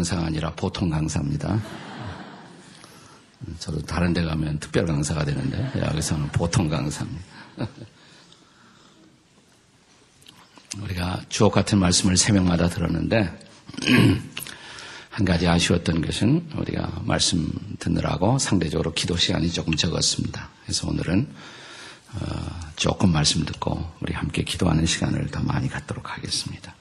[0.00, 1.60] 강사가 아니라 보통 강사입니다.
[3.58, 7.22] 저도 다른 데 가면 특별 강사가 되는데 여기서는 보통 강사입니다.
[10.80, 13.30] 우리가 주옥 같은 말씀을 세 명마다 들었는데
[15.10, 20.48] 한 가지 아쉬웠던 것은 우리가 말씀 듣느라고 상대적으로 기도 시간이 조금 적었습니다.
[20.62, 21.28] 그래서 오늘은
[22.14, 26.74] 어, 조금 말씀 듣고 우리 함께 기도하는 시간을 더 많이 갖도록 하겠습니다.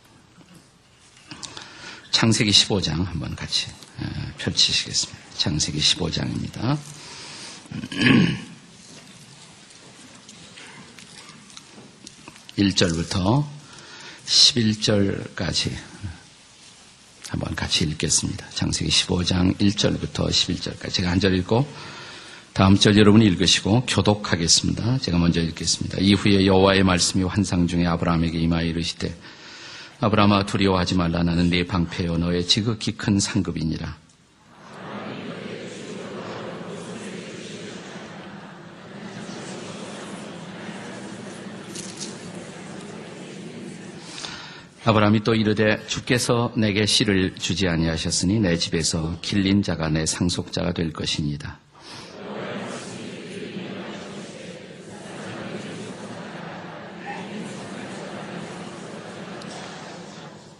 [2.19, 4.03] 창세기 15장 한번 같이 어,
[4.39, 5.17] 펼치시겠습니다.
[5.37, 6.77] 창세기 15장입니다.
[12.57, 13.45] 1절부터
[14.27, 15.71] 11절까지
[17.29, 18.49] 한번 같이 읽겠습니다.
[18.49, 21.65] 창세기 15장 1절부터 11절까지 제가 한 절 읽고
[22.51, 24.97] 다음 절 여러분이 읽으시고 교독하겠습니다.
[24.97, 25.99] 제가 먼저 읽겠습니다.
[26.01, 29.15] 이후에 여호와의 말씀이 환상 중에 아브라함에게 임하여 이르시되
[30.01, 33.97] 아브라함아 두려워하지 말라 나는 네 방패여 너의 지극히 큰 상급이니라.
[44.85, 50.93] 아브라함이 또 이르되 주께서 내게 씨를 주지 아니하셨으니 내 집에서 길린 자가 내 상속자가 될
[50.93, 51.59] 것이니이다.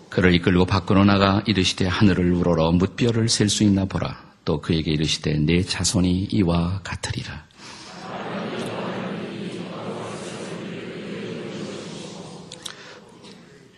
[0.10, 4.30] 그를 이끌고 밖으로 나가 이르시되 하늘을 우러러 뭇별을 셀수 있나 보라.
[4.44, 7.48] 또 그에게 이르시되 내 자손이 이와 같으리라.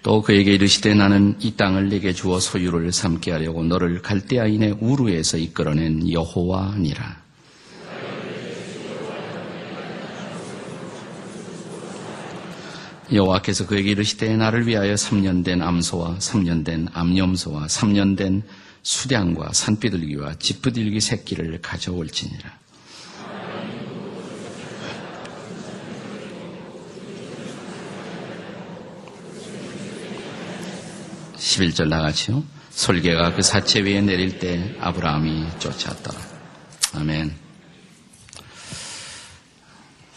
[0.03, 6.11] 또 그에게 이르시되 나는 이 땅을 내게 주어 소유를 삼게 하려고 너를 갈대아인의 우루에서 이끌어낸
[6.11, 7.20] 여호와니라.
[13.13, 18.43] 여호와께서 그에게 이르시되 나를 위하여 3년 된 암소와 3년 된 암염소와 3년 된
[18.83, 22.61] 수량과 산비둘기와 지푸들기 새끼를 가져올지니라.
[31.35, 32.43] 11절 나가지요.
[32.69, 36.17] 솔개가 그 사체 위에 내릴 때 아브라함이 쫓았더라.
[36.93, 37.40] 아멘.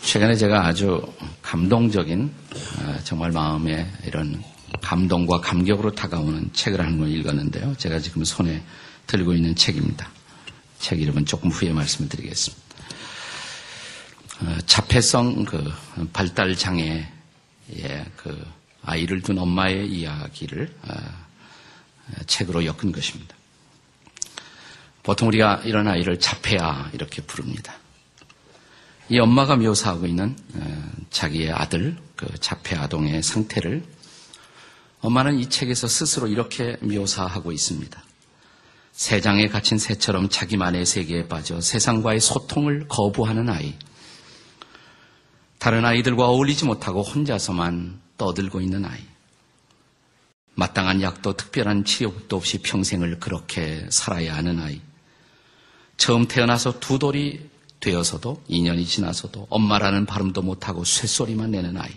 [0.04, 1.00] 최근에 제가 아주
[1.42, 2.32] 감동적인
[2.78, 4.42] 아, 정말 마음에 이런
[4.82, 7.74] 감동과 감격으로 다가오는 책을 한 권 읽었는데요.
[7.76, 8.62] 제가 지금 손에
[9.06, 10.08] 들고 있는 책입니다.
[10.78, 12.64] 책 이름은 조금 후에 말씀을 드리겠습니다.
[14.42, 15.72] 어, 자폐성 그
[16.12, 17.08] 발달 장애
[17.70, 18.46] 의 그
[18.86, 20.94] 아이를 둔 엄마의 이야기를 어,
[22.26, 23.34] 책으로 엮은 것입니다.
[25.02, 27.74] 보통 우리가 이런 아이를 자폐아 이렇게 부릅니다.
[29.10, 33.84] 이 엄마가 묘사하고 있는 어, 자기의 아들, 그 자폐 아동의 상태를
[35.00, 38.02] 엄마는 이 책에서 스스로 이렇게 묘사하고 있습니다.
[38.92, 43.74] 새장에 갇힌 새처럼 자기만의 세계에 빠져 세상과의 소통을 거부하는 아이.
[45.58, 49.00] 다른 아이들과 어울리지 못하고 혼자서만 떠들고 있는 아이.
[50.54, 54.80] 마땅한 약도 특별한 치료도 없이 평생을 그렇게 살아야 하는 아이.
[55.96, 57.50] 처음 태어나서 두 돌이
[57.84, 61.90] 되어서도 2년이 지나서도 엄마라는 발음도 못하고 쇳소리만 내는 아이.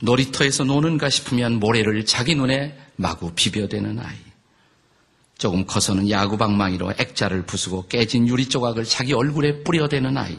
[0.00, 4.16] 놀이터에서 노는가 싶으면 모래를 자기 눈에 마구 비벼대는 아이.
[5.36, 10.38] 조금 커서는 야구방망이로 액자를 부수고 깨진 유리 조각을 자기 얼굴에 뿌려대는 아이.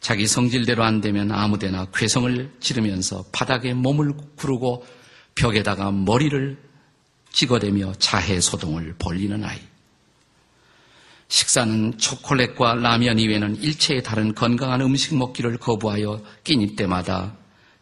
[0.00, 4.86] 자기 성질대로 안 되면 아무데나 괴성을 지르면서 바닥에 몸을 구르고
[5.34, 6.56] 벽에다가 머리를
[7.32, 9.58] 찍어대며 자해 소동을 벌리는 아이.
[11.28, 17.36] 식사는 초콜릿과 라면 이외에는 일체의 다른 건강한 음식 먹기를 거부하여 끼니 때마다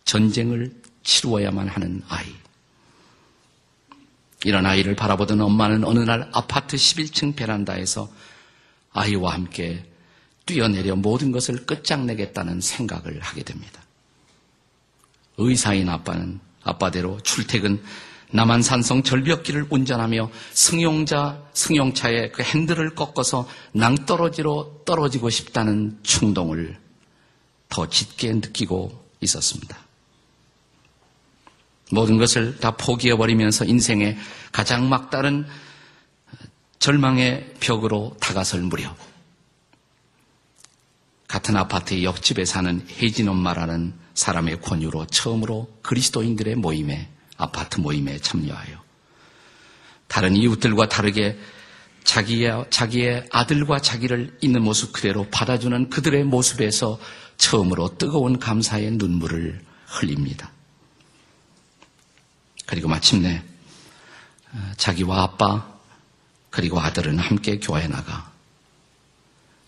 [0.04, 0.72] 전쟁을
[1.02, 2.26] 치루어야만 하는 아이.
[4.44, 8.08] 이런 아이를 바라보던 엄마는 어느 날 아파트 11층 베란다에서
[8.92, 9.84] 아이와 함께
[10.44, 13.82] 뛰어내려 모든 것을 끝장내겠다는 생각을 하게 됩니다.
[15.38, 17.82] 의사인 아빠는 아빠대로 출퇴근
[18.32, 26.78] 남한산성 절벽길을 운전하며 승용자, 승용차의 그 핸들을 꺾어서 낭떠러지로 떨어지고 싶다는 충동을
[27.68, 29.78] 더 짙게 느끼고 있었습니다.
[31.92, 34.16] 모든 것을 다 포기해버리면서 인생의
[34.50, 35.46] 가장 막다른
[36.78, 38.96] 절망의 벽으로 다가설 무렵
[41.28, 48.82] 같은 아파트의 옆집에 사는 혜진 엄마라는 사람의 권유로 처음으로 그리스도인들의 모임에 아파트 모임에 참여하여
[50.08, 51.38] 다른 이웃들과 다르게
[52.04, 56.98] 자기의, 자기의 아들과 자기를 있는 모습 그대로 받아주는 그들의 모습에서
[57.36, 60.50] 처음으로 뜨거운 감사의 눈물을 흘립니다.
[62.66, 63.42] 그리고 마침내
[64.76, 65.76] 자기와 아빠
[66.50, 68.30] 그리고 아들은 함께 교회에 나가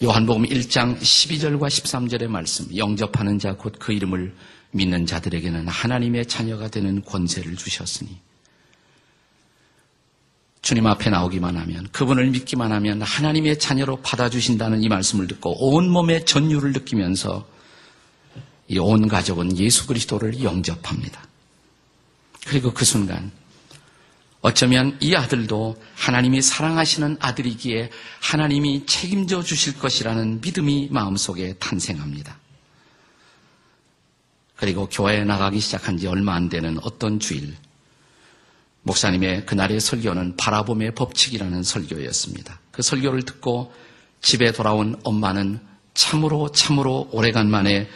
[0.02, 4.34] 요한복음 1장 12절과 13절의 말씀 영접하는 자 곧 그 이름을
[4.72, 8.20] 믿는 자들에게는 하나님의 자녀가 되는 권세를 주셨으니
[10.60, 16.26] 주님 앞에 나오기만 하면 그분을 믿기만 하면 하나님의 자녀로 받아주신다는 이 말씀을 듣고 온 몸의
[16.26, 17.46] 전율을 느끼면서
[18.68, 21.26] 이 온 가족은 예수 그리스도를 영접합니다.
[22.46, 23.32] 그리고 그 순간
[24.40, 27.90] 어쩌면 이 아들도 하나님이 사랑하시는 아들이기에
[28.20, 32.38] 하나님이 책임져 주실 것이라는 믿음이 마음속에 탄생합니다.
[34.58, 37.54] 그리고 교회에 나가기 시작한 지 얼마 안 되는 어떤 주일,
[38.82, 42.58] 목사님의 그날의 설교는 바라봄의 법칙이라는 설교였습니다.
[42.72, 43.72] 그 설교를 듣고
[44.20, 45.60] 집에 돌아온 엄마는
[45.94, 47.88] 참으로 참으로 오래간만에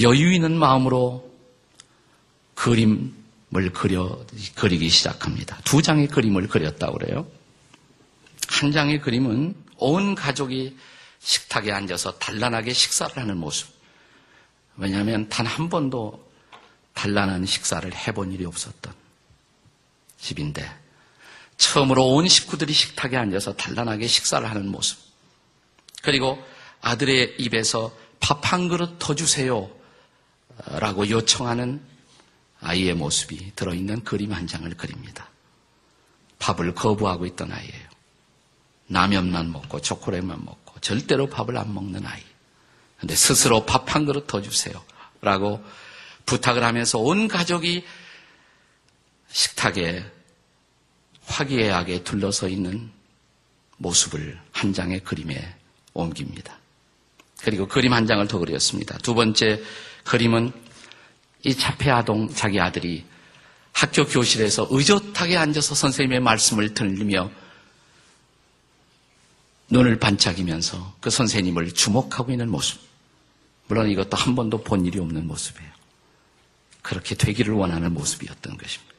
[0.00, 1.28] 여유 있는 마음으로
[2.54, 4.16] 그림을 그려,
[4.54, 5.58] 그리기 시작합니다.
[5.64, 7.26] 두 장의 그림을 그렸다고 그래요.
[8.46, 10.76] 한 장의 그림은 온 가족이
[11.18, 13.69] 식탁에 앉아서 단란하게 식사를 하는 모습.
[14.76, 16.28] 왜냐하면 단 한 번도
[16.94, 18.92] 단란한 식사를 해본 일이 없었던
[20.18, 20.68] 집인데
[21.56, 24.98] 처음으로 온 식구들이 식탁에 앉아서 단란하게 식사를 하는 모습.
[26.02, 26.42] 그리고
[26.80, 29.70] 아들의 입에서 밥 한 그릇 더 주세요.
[30.78, 31.80] 라고 요청하는
[32.60, 35.28] 아이의 모습이 들어있는 그림 한 장을 그립니다.
[36.38, 37.88] 밥을 거부하고 있던 아이예요.
[38.88, 42.22] 라면만 먹고 초콜릿만 먹고 절대로 밥을 안 먹는 아이.
[43.00, 44.82] 근데 스스로 밥 한 그릇 더 주세요.
[45.22, 45.62] 라고
[46.26, 47.84] 부탁을 하면서 온 가족이
[49.28, 50.04] 식탁에
[51.26, 52.90] 화기애애하게 둘러서 있는
[53.78, 55.56] 모습을 한 장의 그림에
[55.94, 56.58] 옮깁니다.
[57.42, 58.98] 그리고 그림 한 장을 더 그렸습니다.
[58.98, 59.62] 두 번째
[60.04, 60.52] 그림은
[61.44, 63.04] 이 차폐아동 자기 아들이
[63.72, 67.30] 학교 교실에서 의젓하게 앉아서 선생님의 말씀을 들으며
[69.70, 72.89] 눈을 반짝이면서 그 선생님을 주목하고 있는 모습.
[73.70, 75.70] 물론 이것도 한 번도 본 일이 없는 모습이에요.
[76.82, 78.94] 그렇게 되기를 원하는 모습이었던 것입니다.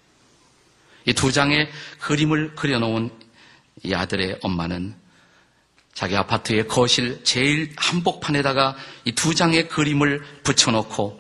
[1.06, 1.70] 이 두 장의
[2.00, 3.12] 그림을 그려놓은
[3.84, 4.96] 이 아들의 엄마는
[5.94, 11.20] 자기 아파트의 거실 제일 한복판에다가 이 두 장의 그림을 붙여놓고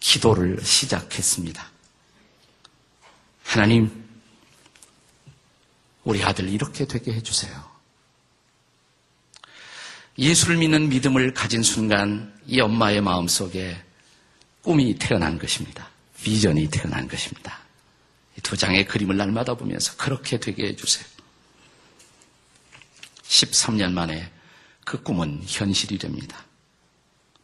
[0.00, 1.70] 기도를 시작했습니다.
[3.44, 4.04] 하나님,
[6.02, 7.73] 우리 아들 이렇게 되게 해주세요.
[10.18, 13.76] 예수를 믿는 믿음을 가진 순간 이 엄마의 마음 속에
[14.62, 15.88] 꿈이 태어난 것입니다.
[16.22, 17.58] 비전이 태어난 것입니다.
[18.42, 21.04] 두 장의 그림을 날마다 보면서 그렇게 되게 해주세요.
[23.24, 24.30] 13년 만에
[24.84, 26.44] 그 꿈은 현실이 됩니다.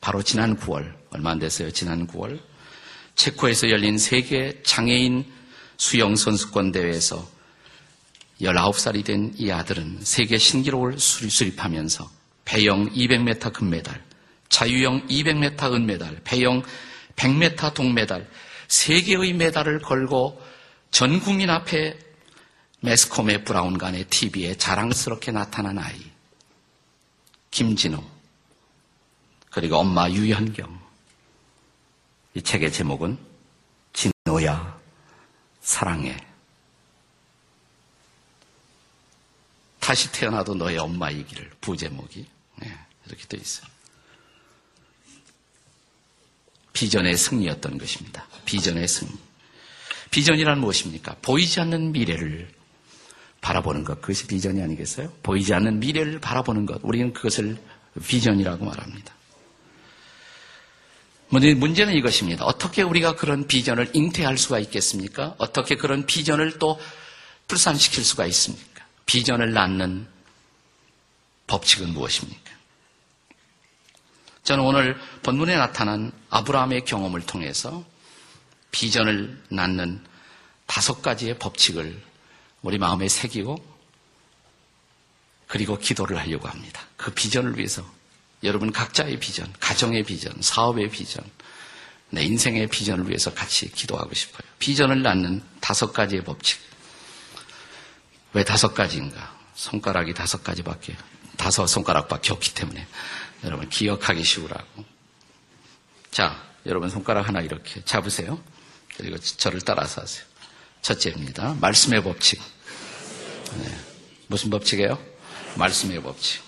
[0.01, 1.71] 바로 지난 9월, 얼마 안 됐어요.
[1.73, 2.41] 지난 9월.
[3.17, 5.31] 체코에서 열린 세계 장애인
[5.77, 7.29] 수영 선수권 대회에서
[8.41, 14.03] 19살이 된 이 아들은 세계 신기록을 수립하면서 배영 200m 금메달,
[14.49, 16.63] 자유형 200m 은메달, 배영
[17.17, 18.29] 100m 동메달,
[18.69, 20.41] 세 개의 메달을 걸고
[20.91, 21.99] 전 국민 앞에
[22.81, 26.01] 매스컴의 브라운관의 TV에 자랑스럽게 나타난 아이.
[27.51, 28.03] 김진호.
[29.51, 30.81] 그리고 엄마 유현경.
[32.35, 33.19] 이 책의 제목은
[33.93, 34.79] 진호야,
[35.61, 36.17] 사랑해.
[39.91, 42.25] 다시 태어나도 너의 엄마이기를 부제목이
[42.61, 42.79] 네,
[43.09, 43.67] 이렇게 되어 있어요.
[46.73, 48.25] 비전의 승리였던 것입니다.
[48.45, 49.11] 비전의 승리.
[50.13, 51.17] 비전이란 무엇입니까?
[51.23, 52.53] 보이지 않는 미래를
[53.41, 54.01] 바라보는 것.
[54.01, 55.13] 그것이 비전이 아니겠어요?
[55.25, 56.79] 보이지 않는 미래를 바라보는 것.
[56.85, 57.59] 우리는 그것을
[58.07, 59.13] 비전이라고 말합니다.
[61.31, 62.45] 문제는 이것입니다.
[62.45, 65.35] 어떻게 우리가 그런 비전을 잉태할 수가 있겠습니까?
[65.39, 66.79] 어떻게 그런 비전을 또
[67.49, 68.70] 불산시킬 수가 있습니까?
[69.11, 70.07] 비전을 낳는
[71.49, 72.53] 법칙은 무엇입니까?
[74.45, 77.85] 저는 오늘 본문에 나타난 아브라함의 경험을 통해서
[78.71, 80.05] 비전을 낳는
[80.67, 82.01] 다섯 가지의 법칙을
[82.63, 83.57] 우리 마음에 새기고
[85.49, 86.81] 그리고 기도를 하려고 합니다.
[86.97, 87.85] 그 비전을 위해서
[88.45, 91.25] 여러분 각자의 비전, 가정의 비전, 사업의 비전,
[92.11, 94.49] 내 인생의 비전을 위해서 같이 기도하고 싶어요.
[94.61, 96.70] 비전을 낳는 다섯 가지의 법칙.
[98.33, 99.39] 왜 다섯 가지인가?
[99.55, 100.97] 손가락이 다섯 가지밖에,
[101.37, 102.87] 다섯 손가락밖에 없기 때문에
[103.45, 104.85] 여러분 기억하기 쉬우라고.
[106.11, 108.43] 자, 여러분 손가락 하나 이렇게 잡으세요.
[108.97, 110.25] 그리고 저를 따라서 하세요.
[110.83, 111.57] 첫째입니다.
[111.61, 112.41] 말씀의 법칙.
[113.59, 113.79] 네.
[114.27, 114.99] 무슨 법칙이에요?
[115.57, 116.43] 말씀의 법칙.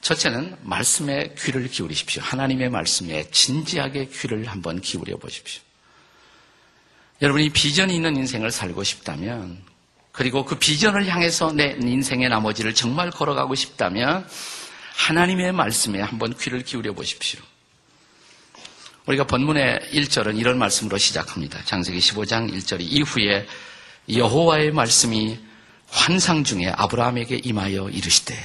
[0.00, 2.22] 첫째는 말씀에 귀를 기울이십시오.
[2.22, 5.62] 하나님의 말씀에 진지하게 귀를 한번 기울여 보십시오.
[7.22, 9.62] 여러분이 비전이 있는 인생을 살고 싶다면,
[10.12, 14.26] 그리고 그 비전을 향해서 내 인생의 나머지를 정말 걸어가고 싶다면,
[14.96, 17.40] 하나님의 말씀에 한번 귀를 기울여 보십시오.
[19.06, 21.64] 우리가 본문의 1절은 이런 말씀으로 시작합니다.
[21.64, 23.46] 장세기 15장 1절이 이후에
[24.12, 25.38] 여호와의 말씀이
[25.88, 28.36] 환상 중에 아브라함에게 임하여 이르시되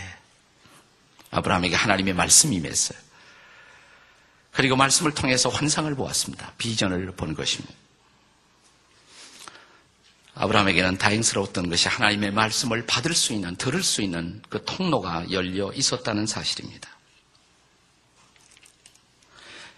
[1.32, 2.98] 아브라함에게 하나님의 말씀이 임했어요.
[4.52, 6.54] 그리고 말씀을 통해서 환상을 보았습니다.
[6.58, 7.74] 비전을 본 것입니다.
[10.36, 16.28] 아브라함에게는 다행스러웠던 것이 하나님의 말씀을 받을 수 있는, 들을 수 있는 그 통로가 열려 있었다는
[16.28, 16.90] 사실입니다.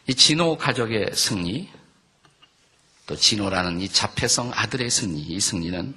[0.08, 1.70] 이 진호 가족의 승리,
[3.06, 5.94] 또 진호라는 이 자폐성 아들의 승리, 이 승리는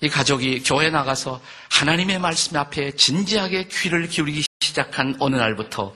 [0.00, 1.40] 이 가족이 교회 나가서
[1.70, 5.94] 하나님의 말씀 앞에 진지하게 귀를 기울이기 시작한 어느 날부터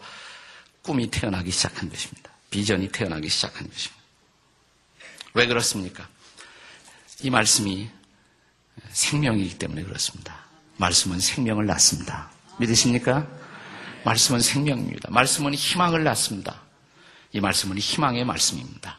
[0.83, 2.31] 꿈이 태어나기 시작한 것입니다.
[2.51, 4.03] 비전이 태어나기 시작한 것입니다.
[5.35, 6.09] 왜 그렇습니까?
[7.23, 7.89] 이 말씀이
[8.91, 10.47] 생명이기 때문에 그렇습니다.
[10.79, 12.31] 말씀은 생명을 낳습니다.
[12.59, 13.27] 믿으십니까?
[14.05, 15.11] 말씀은 생명입니다.
[15.11, 16.63] 말씀은 희망을 낳습니다.
[17.33, 18.99] 이 말씀은 희망의 말씀입니다.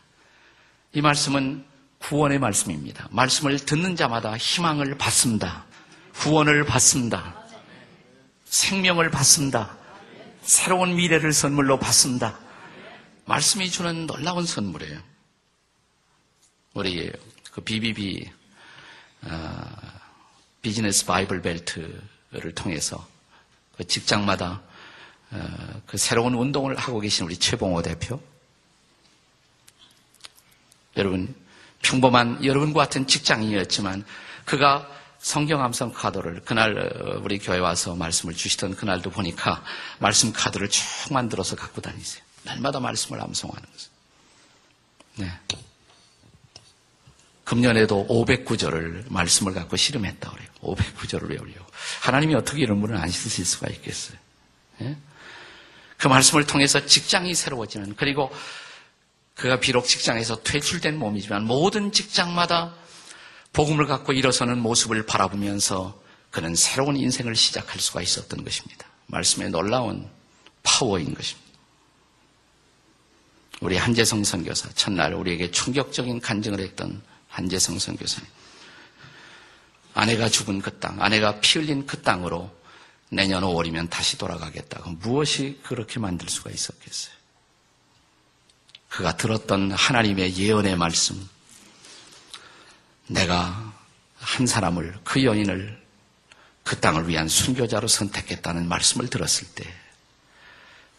[0.94, 1.66] 이 말씀은
[2.00, 3.08] 구원의 말씀입니다.
[3.12, 5.66] 말씀을 듣는 자마다 희망을 받습니다.
[6.13, 7.36] 구원을 받습니다.
[8.46, 9.78] 생명을 받습니다.
[10.42, 12.38] 새로운 미래를 선물로 받습니다.
[13.25, 15.00] 말씀이 주는 놀라운 선물이에요.
[16.74, 17.12] 우리
[17.51, 18.31] 그 BBB
[19.24, 19.63] 어,
[20.62, 23.08] 비즈니스 바이블 벨트를 통해서
[23.77, 24.62] 그 직장마다
[25.31, 28.22] 어, 그 새로운 운동을 하고 계신 우리 최봉호 대표.
[30.98, 31.34] 여러분
[31.81, 34.03] 평범한 여러분과 같은 직장인이었지만
[34.46, 34.88] 그가
[35.20, 39.63] 성경 암성 카드를 그날 어, 우리 교회 와서 말씀을 주시던 그날도 보니까
[40.00, 42.24] 말씀 카드를 쭉 만들어서 갖고 다니세요.
[42.43, 43.89] 날마다 말씀을 암송하는 것을.
[45.17, 45.31] 네.
[47.51, 50.48] 금년에도 509절을 말씀을 갖고 실험했다 그래요.
[50.62, 51.65] 509절을 외우려고.
[52.00, 54.17] 하나님이 어떻게 이런 분을 안 쓰실 수가 있겠어요.
[54.77, 54.96] 네?
[55.98, 58.31] 그 말씀을 통해서 직장이 새로워지는 그리고
[59.36, 62.74] 그가 비록 직장에서 퇴출된 몸이지만 모든 직장마다
[63.51, 68.88] 복음을 갖고 일어서는 모습을 바라보면서 그는 새로운 인생을 시작할 수가 있었던 것입니다.
[69.08, 70.10] 말씀의 놀라운
[70.63, 71.51] 파워인 것입니다.
[73.60, 77.01] 우리 한재성 선교사 첫날 우리에게 충격적인 간증을 했던
[77.32, 78.30] 한재성 선교사님.
[79.94, 82.56] 아내가 죽은 그 땅, 아내가 피 흘린 그 땅으로
[83.10, 87.14] 내년 5월이면 다시 돌아가겠다고 무엇이 그렇게 만들 수가 있었겠어요?
[88.88, 91.30] 그가 들었던 하나님의 예언의 말씀,
[93.08, 93.74] 내가
[94.18, 95.82] 한 사람을 그 여인을
[96.64, 99.74] 그 땅을 위한 순교자로 선택했다는 말씀을 들었을 때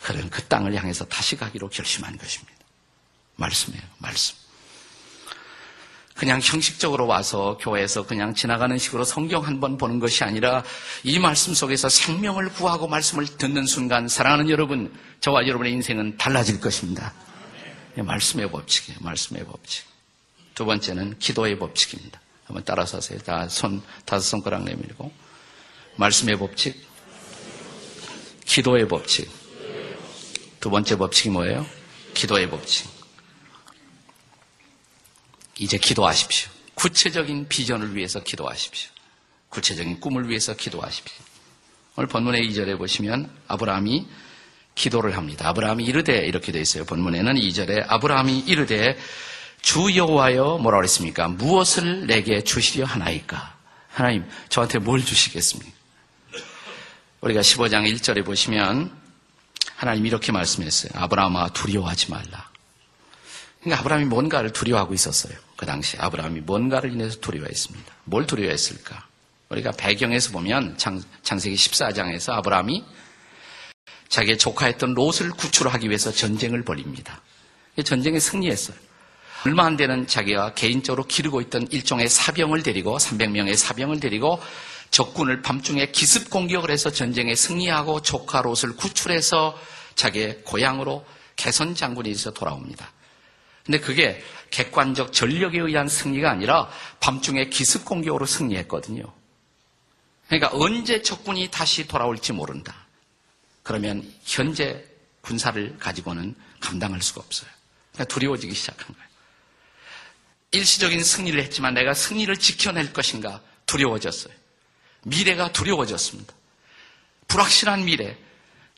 [0.00, 2.52] 그는 그 땅을 향해서 다시 가기로 결심한 것입니다.
[3.36, 4.41] 말씀이에요, 말씀.
[6.14, 10.62] 그냥 형식적으로 와서 교회에서 그냥 지나가는 식으로 성경 한 번 보는 것이 아니라
[11.02, 17.12] 이 말씀 속에서 생명을 구하고 말씀을 듣는 순간 사랑하는 여러분, 저와 여러분의 인생은 달라질 것입니다.
[17.96, 19.84] 말씀의 법칙이에요, 말씀의 법칙.
[20.54, 22.20] 두 번째는 기도의 법칙입니다.
[22.44, 23.18] 한번 따라서 하세요.
[23.20, 25.10] 다 손, 다섯 손가락 내밀고.
[25.96, 26.76] 말씀의 법칙,
[28.44, 29.30] 기도의 법칙.
[30.60, 31.66] 두 번째 법칙이 뭐예요?
[32.14, 33.01] 기도의 법칙.
[35.62, 36.50] 이제 기도하십시오.
[36.74, 38.90] 구체적인 비전을 위해서 기도하십시오.
[39.48, 41.16] 구체적인 꿈을 위해서 기도하십시오.
[41.94, 44.08] 오늘 본문의 2절에 보시면 아브라함이
[44.74, 45.48] 기도를 합니다.
[45.50, 46.84] 아브라함이 이르되 이렇게 되어 있어요.
[46.84, 48.98] 본문에는 2절에 아브라함이 이르되
[49.60, 51.28] 주 여호와여 뭐라 그랬습니까?
[51.28, 53.56] 무엇을 내게 주시려 하나이까?
[53.88, 55.70] 하나님 저한테 뭘 주시겠습니까?
[57.20, 58.90] 우리가 15장 1절에 보시면
[59.76, 60.90] 하나님 이렇게 말씀했어요.
[60.96, 62.50] 아브라함아 두려워하지 말라.
[63.60, 65.36] 그러니까 아브라함이 뭔가를 두려워하고 있었어요.
[65.62, 67.94] 그 당시 아브라함이 뭔가를 인해서 두려워했습니다.
[68.02, 69.06] 뭘 두려워했을까?
[69.48, 72.84] 우리가 배경에서 보면 장, 세기 14장에서 아브라함이
[74.08, 77.22] 자기의 조카였던 롯을 구출하기 위해서 전쟁을 벌입니다.
[77.84, 78.76] 전쟁에 승리했어요.
[79.46, 84.42] 얼마 안 되는 자기가 개인적으로 기르고 있던 일종의 사병을 데리고 300명의 사병을 데리고
[84.90, 89.56] 적군을 밤중에 기습 공격을 해서 전쟁에 승리하고 조카 롯을 구출해서
[89.94, 92.90] 자기의 고향으로 개선 장군이 돼서 돌아옵니다.
[93.64, 94.20] 근데 그게
[94.52, 99.02] 객관적 전력에 의한 승리가 아니라 밤중에 기습 공격으로 승리했거든요.
[100.28, 102.86] 그러니까 언제 적군이 다시 돌아올지 모른다.
[103.64, 104.84] 그러면 현재
[105.22, 107.50] 군사를 가지고는 감당할 수가 없어요.
[107.92, 109.08] 그러니까 두려워지기 시작한 거예요.
[110.52, 114.34] 일시적인 승리를 했지만 내가 승리를 지켜낼 것인가 두려워졌어요.
[115.04, 116.32] 미래가 두려워졌습니다.
[117.28, 118.18] 불확실한 미래,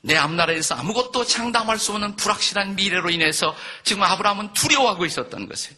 [0.05, 5.77] 내 앞나라에서 아무것도 장담할 수 없는 불확실한 미래로 인해서 지금 아브라함은 두려워하고 있었던 것이에요.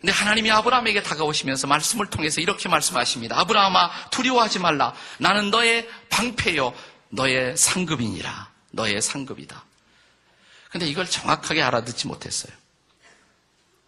[0.00, 3.38] 근데 하나님이 아브라함에게 다가오시면서 말씀을 통해서 이렇게 말씀하십니다.
[3.38, 4.94] 아브라함아 두려워하지 말라.
[5.18, 6.74] 나는 너의 방패요.
[7.10, 8.50] 너의 상급이니라.
[8.72, 9.64] 너의 상급이다.
[10.70, 12.52] 근데 이걸 정확하게 알아듣지 못했어요.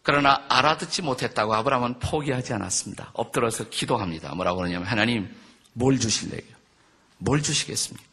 [0.03, 3.11] 그러나 알아듣지 못했다고 아브라함은 포기하지 않았습니다.
[3.15, 4.37] 엎드려서 기도합니다.
[4.37, 5.37] 뭐라고 그러냐면 하나님
[5.73, 6.43] 뭘 주실래요?
[7.19, 8.10] 뭘 주시겠습니까?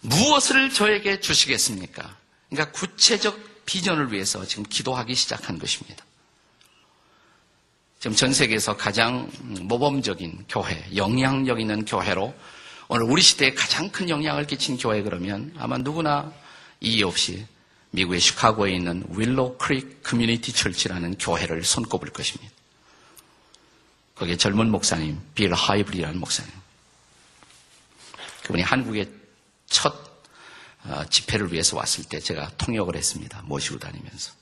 [0.00, 2.16] 무엇을 저에게 주시겠습니까?
[2.48, 6.04] 그러니까 구체적 비전을 위해서 지금 기도하기 시작한 것입니다.
[7.98, 12.34] 지금 전 세계에서 가장 모범적인 교회, 영향력 있는 교회로
[12.88, 16.32] 오늘 우리 시대에 가장 큰 영향을 끼친 교회 그러면 아마 누구나
[16.80, 17.46] 이의 없이
[17.90, 22.52] 미국의 시카고에 있는 Willow Creek Community Church라는 교회를 손꼽을 것입니다.
[24.14, 26.52] 거기에 젊은 목사님, 빌 하이벨스라는 목사님.
[28.42, 29.19] 그분이 한국에
[29.70, 29.94] 첫
[30.84, 33.42] 어, 집회를 위해서 왔을 때 제가 통역을 했습니다.
[33.44, 34.32] 모시고 다니면서.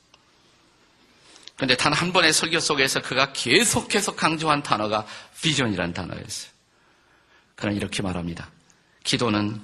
[1.56, 5.06] 그런데 단 한 번의 설교 속에서 그가 계속해서 강조한 단어가
[5.40, 6.50] 비전이라는 단어였어요.
[7.56, 8.50] 그는 이렇게 말합니다.
[9.02, 9.60] 기도는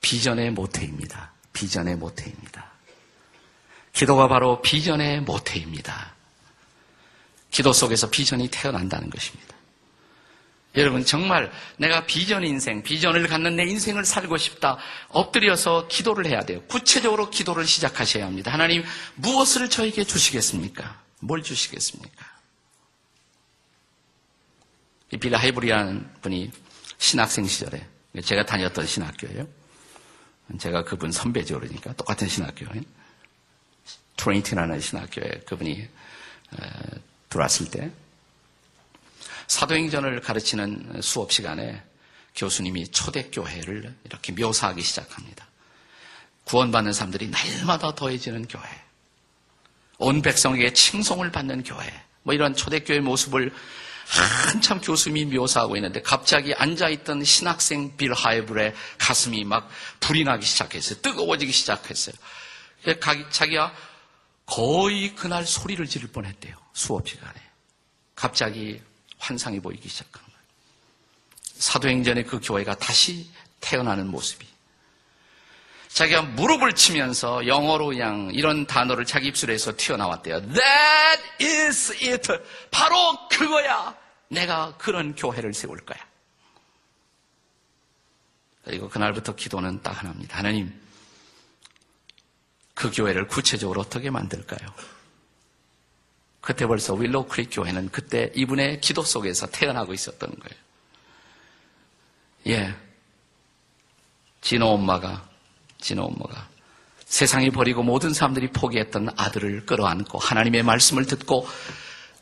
[0.00, 1.32] 비전의 모태입니다.
[1.52, 2.72] 비전의 모태입니다.
[3.92, 6.14] 기도가 바로 비전의 모태입니다.
[7.50, 9.54] 기도 속에서 비전이 태어난다는 것입니다.
[10.76, 14.78] 여러분 정말 내가 비전 인생, 비전을 갖는 내 인생을 살고 싶다.
[15.08, 16.62] 엎드려서 기도를 해야 돼요.
[16.68, 18.52] 구체적으로 기도를 시작하셔야 합니다.
[18.52, 18.84] 하나님
[19.16, 21.00] 무엇을 저에게 주시겠습니까?
[21.20, 22.26] 뭘 주시겠습니까?
[25.10, 26.50] 이 빌 하이벨스라는 분이
[26.98, 27.86] 신학생 시절에
[28.22, 29.48] 제가 다녔던 신학교예요.
[30.58, 32.68] 제가 그분 선배죠 그러니까 똑같은 신학교에
[34.16, 35.88] Trinity라는 신학교에 그분이
[37.28, 37.90] 들어왔을 때
[39.48, 41.82] 사도행전을 가르치는 수업 시간에
[42.36, 45.46] 교수님이 초대교회를 이렇게 묘사하기 시작합니다.
[46.44, 48.62] 구원받는 사람들이 날마다 더해지는 교회.
[49.98, 51.92] 온 백성에게 칭송을 받는 교회.
[52.22, 53.52] 뭐 이런 초대교회 모습을
[54.06, 59.68] 한참 교수님이 묘사하고 있는데 갑자기 앉아있던 신학생 빌 하이블의 가슴이 막
[60.00, 61.00] 불이 나기 시작했어요.
[61.00, 62.14] 뜨거워지기 시작했어요.
[63.30, 63.74] 자기가
[64.46, 66.56] 거의 그날 소리를 지를 뻔했대요.
[66.72, 67.34] 수업 시간에.
[68.14, 68.80] 갑자기
[69.18, 70.38] 환상이 보이기 시작한 거예요.
[71.54, 73.28] 사도행전의 그 교회가 다시
[73.60, 74.46] 태어나는 모습이.
[75.88, 80.40] 자기가 무릎을 치면서 영어로 그냥 이런 단어를 자기 입술에서 튀어나왔대요.
[80.52, 82.32] That is it.
[82.70, 83.96] 바로 그거야.
[84.28, 85.98] 내가 그런 교회를 세울 거야.
[88.64, 90.36] 그리고 그날부터 기도는 딱 하나입니다.
[90.36, 90.78] 하나님,
[92.74, 94.68] 그 교회를 구체적으로 어떻게 만들까요?
[96.48, 100.62] 그때 벌써 윌로우 크릭 교회는 그때 이분의 기도 속에서 태어나고 있었던 거예요.
[102.46, 102.74] 예.
[104.40, 105.28] 진호 엄마가,
[105.78, 106.48] 진호 엄마가
[107.04, 111.46] 세상이 버리고 모든 사람들이 포기했던 아들을 끌어안고 하나님의 말씀을 듣고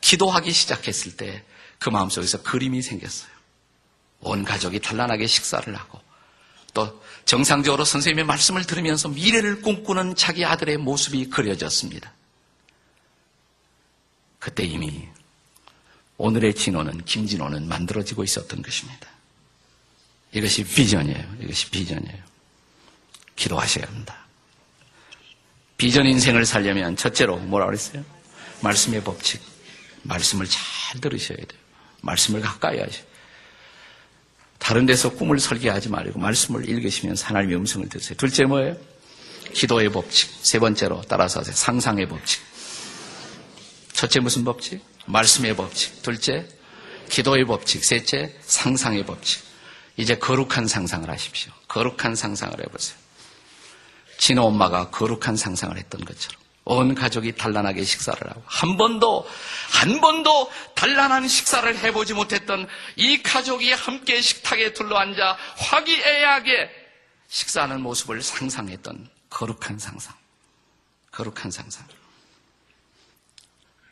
[0.01, 1.45] 기도하기 시작했을 때
[1.79, 3.29] 그 마음속에서 그림이 생겼어요.
[4.21, 6.01] 온 가족이 단란하게 식사를 하고
[6.73, 12.11] 또 정상적으로 선생님의 말씀을 들으면서 미래를 꿈꾸는 자기 아들의 모습이 그려졌습니다.
[14.39, 15.07] 그때 이미
[16.17, 19.07] 오늘의 진호는 김진호는 만들어지고 있었던 것입니다.
[20.31, 21.35] 이것이 비전이에요.
[21.41, 22.23] 이것이 비전이에요.
[23.35, 24.25] 기도하셔야 합니다.
[25.77, 28.03] 비전 인생을 살려면 첫째로 뭐라 그랬어요?
[28.61, 29.41] 말씀의 법칙.
[30.03, 31.61] 말씀을 잘 들으셔야 돼요.
[32.01, 33.05] 말씀을 가까이 하셔야 돼요.
[34.57, 38.17] 다른 데서 꿈을 설계하지 말고 말씀을 읽으시면서 하나님의 음성을 들으세요.
[38.17, 38.75] 둘째 뭐예요?
[39.53, 40.29] 기도의 법칙.
[40.41, 41.55] 세 번째로 따라서 하세요.
[41.55, 42.41] 상상의 법칙.
[43.97, 44.79] 첫째 무슨 법칙?
[45.07, 46.03] 말씀의 법칙.
[46.03, 46.47] 둘째,
[47.09, 47.83] 기도의 법칙.
[47.83, 49.43] 셋째, 상상의 법칙.
[49.95, 51.51] 이제 거룩한 상상을 하십시오.
[51.67, 52.95] 거룩한 상상을 해보세요.
[54.19, 59.27] 진호 엄마가 거룩한 상상을 했던 것처럼 온 가족이 단란하게 식사를 하고 한 번도
[59.71, 66.69] 한 번도 단란한 식사를 해보지 못했던 이 가족이 함께 식탁에 둘러앉아 화기애애하게
[67.29, 70.13] 식사하는 모습을 상상했던 거룩한 상상.
[71.11, 71.96] 거룩한 상상.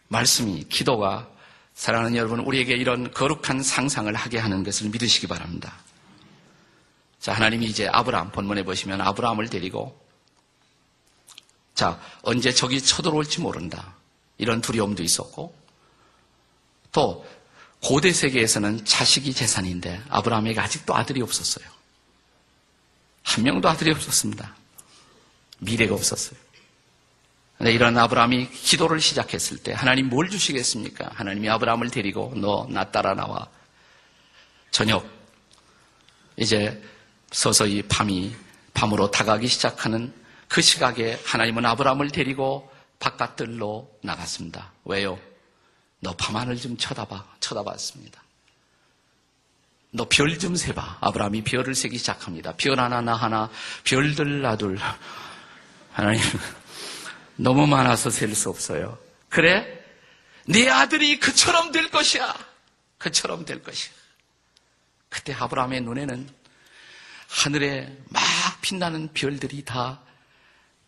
[0.07, 1.29] 말씀이, 기도가
[1.73, 5.73] 사랑하는 여러분, 우리에게 이런 거룩한 상상을 하게 하는 것을 믿으시기 바랍니다.
[7.19, 9.99] 자, 하나님이 이제 아브라함, 본문에 보시면 아브라함을 데리고,
[11.73, 13.95] 자, 언제 적이 쳐들어올지 모른다.
[14.37, 15.55] 이런 두려움도 있었고,
[16.91, 17.25] 또,
[17.81, 21.67] 고대 세계에서는 자식이 재산인데, 아브라함에게 아직도 아들이 없었어요.
[23.23, 24.55] 한 명도 아들이 없었습니다.
[25.59, 26.44] 미래가 없었어요.
[27.57, 31.11] 근데 이런 아브라함이 기도를 시작했을 때 하나님 뭘 주시겠습니까?
[31.13, 33.47] 하나님이 아브라함을 데리고 너 나 따라 나와.
[34.71, 35.07] 저녁
[36.37, 36.81] 이제
[37.31, 38.35] 서서히 밤이
[38.73, 40.13] 밤으로 다가기 시작하는
[40.49, 44.71] 그 시각에 하나님은 아브라함을 데리고 바깥들로 나갔습니다.
[44.83, 45.17] 왜요?
[46.01, 47.25] 너 밤하늘 좀 쳐다봐.
[47.39, 48.21] 쳐다봤습니다.
[49.91, 50.97] 너 별 좀 세봐.
[50.99, 52.53] 아브라함이 별을 세기 시작합니다.
[52.57, 53.49] 별 하나 나 하나,
[53.85, 54.77] 별들 나둘.
[55.93, 56.21] 하나님,
[57.35, 58.97] 너무 많아서 셀 수 없어요.
[59.29, 59.83] 그래?
[60.45, 62.33] 네 아들이 그처럼 될 것이야.
[62.97, 63.93] 그처럼 될 것이야.
[65.09, 66.29] 그때 아브라함의 눈에는
[67.27, 68.23] 하늘에 막
[68.61, 70.01] 빛나는 별들이 다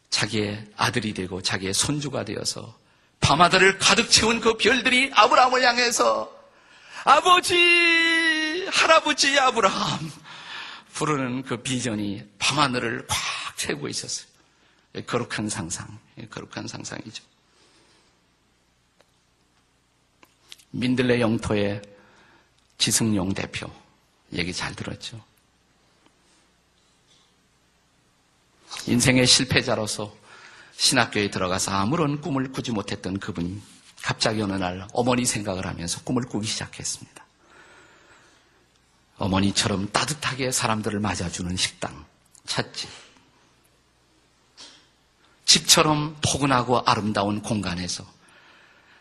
[0.09, 2.77] 자기의 아들이 되고 자기의 손주가 되어서
[3.19, 6.33] 밤하늘을 가득 채운 그 별들이 아브라함을 향해서
[7.03, 10.11] 아버지, 할아버지 아브라함
[10.93, 14.26] 부르는 그 비전이 밤하늘을 꽉 채우고 있었어요.
[15.05, 17.23] 거룩한 상상, 거룩한 상상이죠.
[20.71, 21.81] 민들레 영토의
[22.77, 23.71] 지승용 대표
[24.33, 25.23] 얘기 잘 들었죠.
[28.87, 30.15] 인생의 실패자로서
[30.75, 33.61] 신학교에 들어가서 아무런 꿈을 꾸지 못했던 그분이
[34.01, 37.25] 갑자기 어느 날 어머니 생각을 하면서 꿈을 꾸기 시작했습니다.
[39.17, 42.05] 어머니처럼 따뜻하게 사람들을 맞아주는 식당
[42.45, 42.87] 찾지.
[45.47, 48.05] 집처럼 포근하고 아름다운 공간에서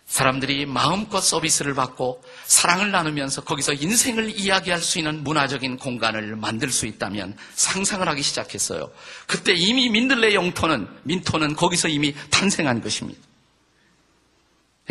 [0.07, 6.87] 사람들이 마음껏 서비스를 받고 사랑을 나누면서 거기서 인생을 이야기할 수 있는 문화적인 공간을 만들 수
[6.87, 8.89] 있다면 상상을 하기 시작했어요.
[9.27, 13.21] 그때 이미 민들레 영토는, 민토는 거기서 이미 탄생한 것입니다.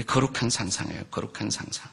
[0.06, 1.06] 거룩한 상상이에요.
[1.06, 1.90] 거룩한 상상.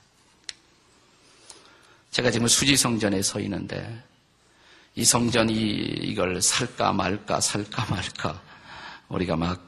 [2.11, 4.03] 제가 지금 수지 성전에 서 있는데
[4.96, 8.52] 이 성전이 이걸 살까 말까 살까 말까
[9.12, 9.61] 우리가 막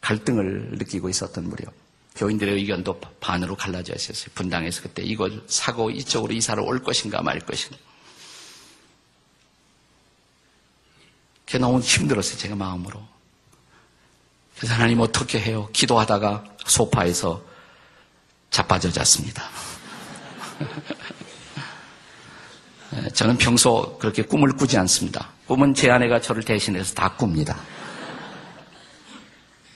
[0.00, 1.72] 갈등을 느끼고 있었던 무렵
[2.16, 4.30] 교인들의 의견도 반으로 갈라져 있었어요.
[4.34, 7.76] 분당에서 그때 이걸 사고 이쪽으로 이사를 올 것인가 말 것인가.
[11.44, 12.36] 그게 너무 힘들었어요.
[12.36, 13.00] 제가 마음으로.
[14.56, 15.68] 그래서 하나님 어떻게 해요?
[15.72, 17.40] 기도하다가 소파에서
[18.50, 19.44] 자빠져 잤습니다.
[22.90, 25.30] 네, 저는 평소 그렇게 꿈을 꾸지 않습니다.
[25.46, 27.56] 꿈은 제 아내가 저를 대신해서 다 꿉니다.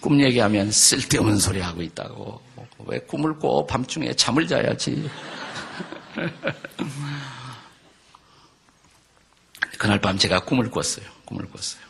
[0.03, 2.43] 꿈 얘기하면 쓸데없는 소리 하고 있다고.
[2.87, 3.65] 왜 꿈을 꿔?
[3.65, 5.09] 밤중에 잠을 자야지.
[9.79, 11.07] 그날 밤 제가 꿈을 꿨어요.
[11.25, 11.81] 꿈을 꿨어요.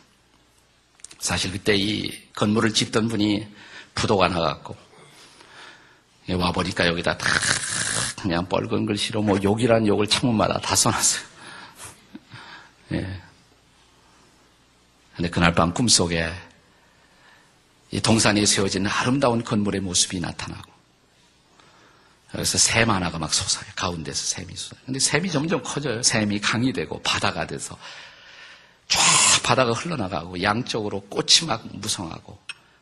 [1.19, 3.47] 사실 그때 이 건물을 짓던 분이
[3.95, 4.75] 부도가 나갔고,
[6.37, 7.27] 와 보니까 여기다 다
[8.21, 11.23] 그냥 뻘건 글씨로 뭐 욕이란 욕을 창문마다 다 써놨어요.
[12.93, 13.21] 예.
[15.15, 16.52] 근데 그날 밤 꿈속에 이
[18.01, 20.71] 동산에 세워진 아름다운 건물의 모습이 나타나고
[22.35, 23.71] 여기서 샘 하나가 막 솟아요.
[23.75, 24.81] 가운데서 샘이 솟아요.
[24.85, 26.01] 근데 샘이 점점 커져요.
[26.01, 27.77] 샘이 강이 되고 바다가 돼서
[28.87, 28.99] 쫙
[29.43, 32.39] 바다가 흘러나가고 양쪽으로 꽃이 막 무성하고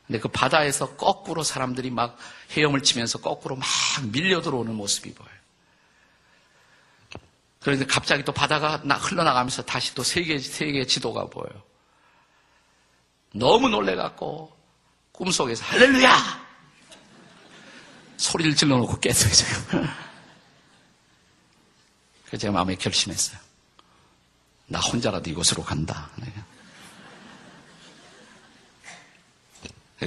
[0.07, 2.17] 근데 그 바다에서 거꾸로 사람들이 막
[2.51, 3.67] 헤엄을 치면서 거꾸로 막
[4.11, 5.31] 밀려 들어오는 모습이 보여요.
[7.61, 11.61] 그런데 갑자기 또 바다가 흘러나가면서 다시 또 세계, 세계 지도가 보여요.
[13.33, 14.60] 너무 놀래갖고
[15.21, 16.41] 꿈속에서 할렐루야!
[18.17, 19.87] 소리를 질러놓고 깼어요, 지금.
[22.25, 23.37] 그래서 제가 마음에 결심했어요.
[24.65, 26.09] 나 혼자라도 이곳으로 간다.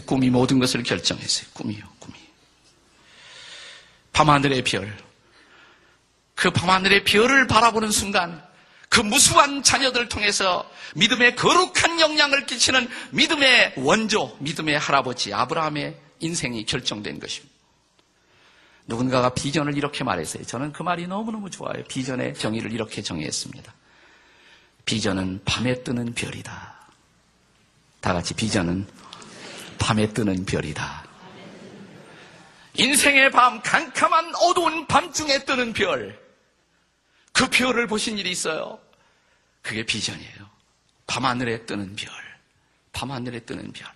[0.04, 1.48] 꿈이 모든 것을 결정했어요.
[1.52, 2.18] 꿈이요, 꿈이.
[4.12, 4.98] 밤하늘의 별.
[6.34, 8.44] 그 밤하늘의 별을 바라보는 순간
[8.94, 17.18] 그 무수한 자녀들을 통해서 믿음의 거룩한 영향을 끼치는 믿음의 원조, 믿음의 할아버지 아브라함의 인생이 결정된
[17.18, 17.52] 것입니다.
[18.86, 20.44] 누군가가 비전을 이렇게 말했어요.
[20.44, 21.82] 저는 그 말이 너무너무 좋아요.
[21.88, 23.74] 비전의 정의를 이렇게 정의했습니다.
[24.84, 26.74] 비전은 밤에 뜨는 별이다.
[28.00, 28.86] 다 같이 비전은
[29.80, 31.04] 밤에 뜨는 별이다.
[32.74, 36.22] 인생의 밤, 캄캄한 어두운 밤중에 뜨는 별.
[37.32, 38.83] 그 별을 보신 일이 있어요.
[39.64, 40.50] 그게 비전이에요.
[41.06, 42.12] 밤하늘에 뜨는 별.
[42.92, 43.90] 밤하늘에 뜨는 별.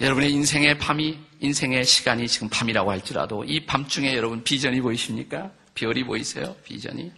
[0.00, 5.52] 여러분의 인생의 밤이, 인생의 시간이 지금 밤이라고 할지라도 이 밤중에 여러분 비전이 보이십니까?
[5.76, 6.56] 별이 보이세요?
[6.64, 7.12] 비전이?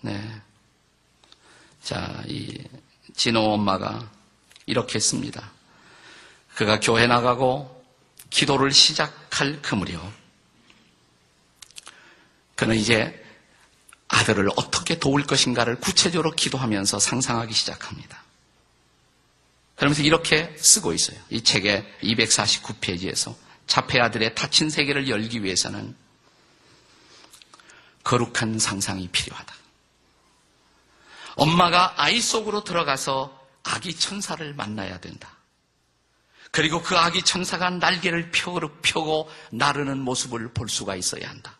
[0.00, 0.42] 네.
[1.80, 2.58] 자, 이
[3.14, 4.10] 진호 엄마가
[4.66, 5.52] 이렇게 했습니다.
[6.56, 7.84] 그가 교회 나가고
[8.30, 10.02] 기도를 시작할 그 무렵,
[12.56, 13.24] 그는 이제
[14.08, 18.22] 아들을 어떻게 도울 것인가를 구체적으로 기도하면서 상상하기 시작합니다.
[19.76, 21.18] 그러면서 이렇게 쓰고 있어요.
[21.30, 23.34] 이 책의 249페이지에서
[23.66, 25.94] 자폐 아들의 다친 세계를 열기 위해서는
[28.02, 29.54] 거룩한 상상이 필요하다.
[31.36, 35.28] 엄마가 아이 속으로 들어가서 아기 천사를 만나야 된다.
[36.50, 41.57] 그리고 그 아기 천사가 날개를 펴고 나르는 모습을 볼 수가 있어야 한다.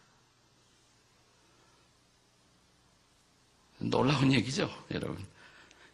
[3.78, 5.24] 놀라운 얘기죠, 여러분.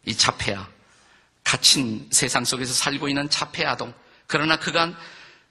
[0.05, 0.67] 이 자폐아,
[1.43, 3.93] 갇힌 세상 속에서 살고 있는 자폐 아동.
[4.27, 4.95] 그러나 그간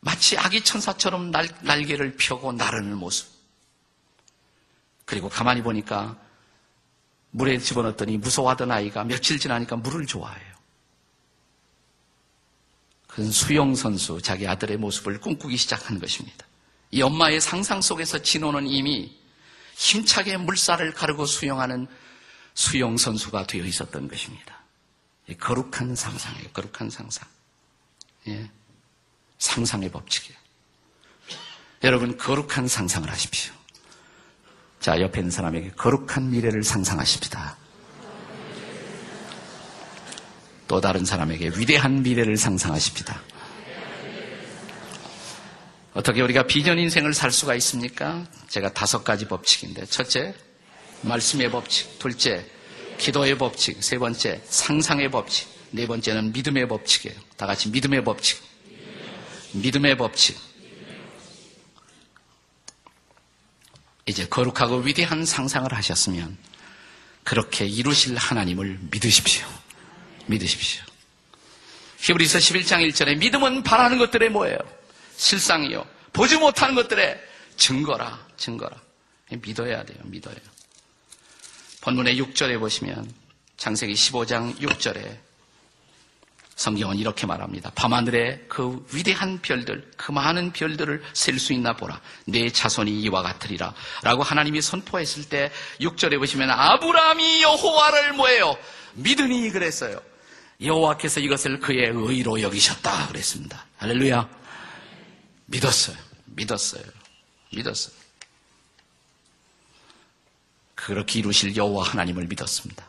[0.00, 3.28] 마치 아기 천사처럼 날, 날개를 펴고 나르는 모습.
[5.04, 6.18] 그리고 가만히 보니까
[7.30, 10.54] 물에 집어넣었더니 무서워하던 아이가 며칠 지나니까 물을 좋아해요.
[13.08, 16.46] 그는 수영 선수, 자기 아들의 모습을 꿈꾸기 시작한 것입니다.
[16.90, 19.16] 이 엄마의 상상 속에서 진호는 이미
[19.76, 21.86] 힘차게 물살을 가르고 수영하는
[22.54, 24.60] 수영선수가 되어 있었던 것입니다.
[25.38, 27.28] 거룩한 상상이에요, 거룩한 상상.
[28.28, 28.50] 예.
[29.38, 30.38] 상상의 법칙이에요.
[31.82, 33.52] 여러분, 거룩한 상상을 하십시오.
[34.80, 37.56] 자, 옆에 있는 사람에게 거룩한 미래를 상상하십시다.
[40.66, 43.20] 또 다른 사람에게 위대한 미래를 상상하십시다.
[45.92, 48.26] 어떻게 우리가 비전 인생을 살 수가 있습니까?
[48.48, 50.34] 제가 다섯 가지 법칙인데, 첫째,
[51.04, 51.98] 말씀의 법칙.
[51.98, 52.44] 둘째,
[52.98, 53.82] 기도의 법칙.
[53.82, 55.48] 세 번째, 상상의 법칙.
[55.70, 57.18] 네 번째는 믿음의 법칙이에요.
[57.36, 58.42] 다 같이 믿음의 법칙.
[59.52, 60.38] 믿음의 법칙.
[64.06, 66.36] 이제 거룩하고 위대한 상상을 하셨으면
[67.22, 69.46] 그렇게 이루실 하나님을 믿으십시오.
[70.26, 70.82] 믿으십시오.
[71.98, 74.58] 히브리서 11장 1절에 믿음은 바라는 것들의 뭐예요?
[75.16, 75.86] 실상이요.
[76.12, 77.18] 보지 못하는 것들의
[77.56, 78.76] 증거라, 증거라.
[79.30, 80.36] 믿어야 돼요, 믿어요.
[81.84, 83.12] 본문의 6절에 보시면
[83.58, 85.18] 창세기 15장 6절에
[86.56, 87.72] 성경은 이렇게 말합니다.
[87.74, 92.00] 밤하늘에 그 위대한 별들, 그 많은 별들을 셀 수 있나 보라.
[92.26, 93.74] 내 자손이 이와 같으리라.
[94.02, 98.56] 라고 하나님이 선포했을 때 6절에 보시면 아브라함이 여호와를 뭐예요?
[98.94, 100.00] 믿으니 그랬어요.
[100.62, 103.66] 여호와께서 이것을 그의 의로 여기셨다 그랬습니다.
[103.76, 104.26] 할렐루야.
[105.46, 105.96] 믿었어요.
[106.26, 106.84] 믿었어요.
[107.52, 107.94] 믿었어요.
[110.74, 112.84] 그렇게 이루실 여호와 하나님을 믿었습니다.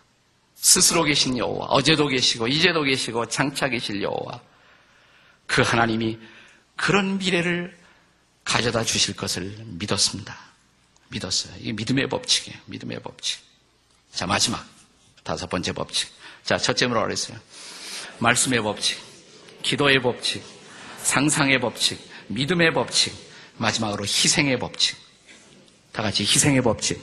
[0.55, 4.41] 스스로 계신 여호와, 어제도 계시고 이제도 계시고 장차 계실 여호와,
[5.45, 6.17] 그 하나님이
[6.75, 7.77] 그런 미래를
[8.43, 10.37] 가져다 주실 것을 믿었습니다.
[11.09, 11.53] 믿었어요.
[11.59, 12.59] 이게 믿음의 법칙이에요.
[12.65, 13.39] 믿음의 법칙.
[14.11, 14.65] 자, 마지막.
[15.23, 16.09] 다섯 번째 법칙.
[16.43, 17.37] 자, 첫째 뭐라 그랬어요?
[18.19, 18.97] 말씀의 법칙,
[19.63, 20.43] 기도의 법칙,
[21.01, 23.13] 상상의 법칙, 믿음의 법칙,
[23.57, 24.95] 마지막으로 희생의 법칙.
[25.91, 27.01] 다 같이 희생의 법칙.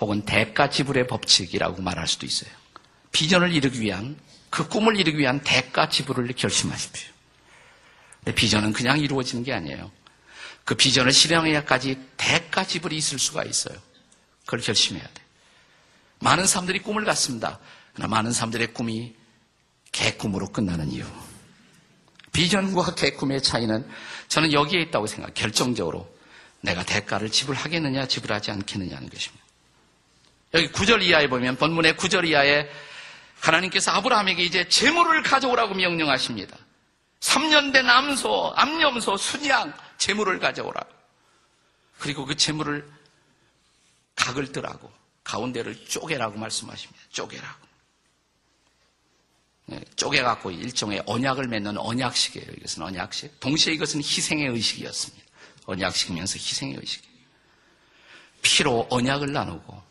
[0.00, 2.50] 혹은 대가 지불의 법칙이라고 말할 수도 있어요.
[3.12, 4.16] 비전을 이루기 위한
[4.50, 7.10] 그 꿈을 이루기 위한 대가 지불을 결심하십시오.
[8.18, 9.90] 근데 비전은 그냥 이루어지는 게 아니에요.
[10.64, 13.76] 그 비전을 실행해야까지 대가 지불이 있을 수가 있어요.
[14.44, 15.22] 그걸 결심해야 돼.
[16.20, 17.58] 많은 사람들이 꿈을 갖습니다.
[17.94, 19.14] 그러나 많은 사람들의 꿈이
[19.92, 21.04] 개꿈으로 끝나는 이유.
[22.32, 23.88] 비전과 개꿈의 차이는
[24.28, 25.34] 저는 여기에 있다고 생각해요.
[25.34, 26.14] 결정적으로
[26.60, 29.47] 내가 대가를 지불하겠느냐 지불하지 않겠느냐는 것입니다.
[30.54, 32.68] 여기 9절 이하에 보면 본문의 9절 이하에
[33.40, 36.56] 하나님께서 아브라함에게 이제 재물을 가져오라고 명령하십니다.
[37.20, 40.80] 3년 된 암소, 암염소, 순양 재물을 가져오라.
[41.98, 42.88] 그리고 그 재물을
[44.14, 44.90] 각을 뜨라고
[45.24, 47.00] 가운데를 쪼개라고 말씀하십니다.
[47.10, 47.68] 쪼개라고.
[49.66, 52.46] 네, 쪼개갖고 일종의 언약을 맺는 언약식이에요.
[52.56, 53.38] 이것은 언약식.
[53.38, 55.26] 동시에 이것은 희생의 의식이었습니다.
[55.66, 57.18] 언약식이면서 희생의 의식이에요.
[58.40, 59.87] 피로 언약을 나누고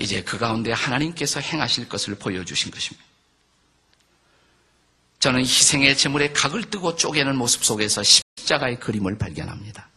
[0.00, 3.06] 이제 그 가운데 하나님께서 행하실 것을 보여주신 것입니다.
[5.18, 9.88] 저는 희생의 제물에 각을 뜨고 쪼개는 모습 속에서 십자가의 그림을 발견합니다.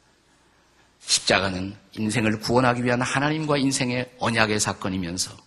[1.08, 5.38] 십자가는 인생을 구원하기 위한 하나님과 인생의 언약의 사건이면서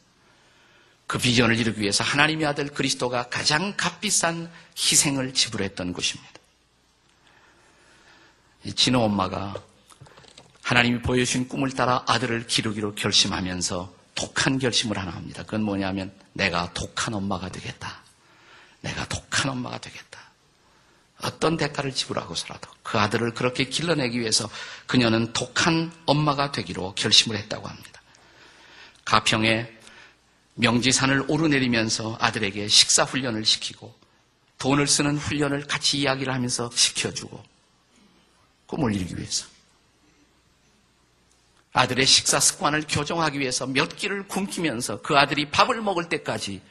[1.06, 6.32] 그 비전을 이루기 위해서 하나님의 아들 그리스도가 가장 값비싼 희생을 지불했던 곳입니다.
[8.74, 9.54] 진호 엄마가
[10.62, 15.44] 하나님이 보여주신 꿈을 따라 아들을 기르기로 결심하면서 독한 결심을 하나 합니다.
[15.44, 18.02] 그건 뭐냐면 내가 독한 엄마가 되겠다.
[18.80, 20.20] 내가 독한 엄마가 되겠다.
[21.22, 24.50] 어떤 대가를 지불하고서라도 그 아들을 그렇게 길러내기 위해서
[24.86, 28.02] 그녀는 독한 엄마가 되기로 결심을 했다고 합니다.
[29.04, 29.72] 가평에
[30.54, 33.94] 명지산을 오르내리면서 아들에게 식사 훈련을 시키고
[34.58, 37.42] 돈을 쓰는 훈련을 같이 이야기를 하면서 시켜주고
[38.66, 39.46] 꿈을 이루기 위해서
[41.76, 46.62] 아들의 식사 습관을 교정하기 위해서 몇 끼를 굶기면서 그 아들이 밥을 먹을 때까지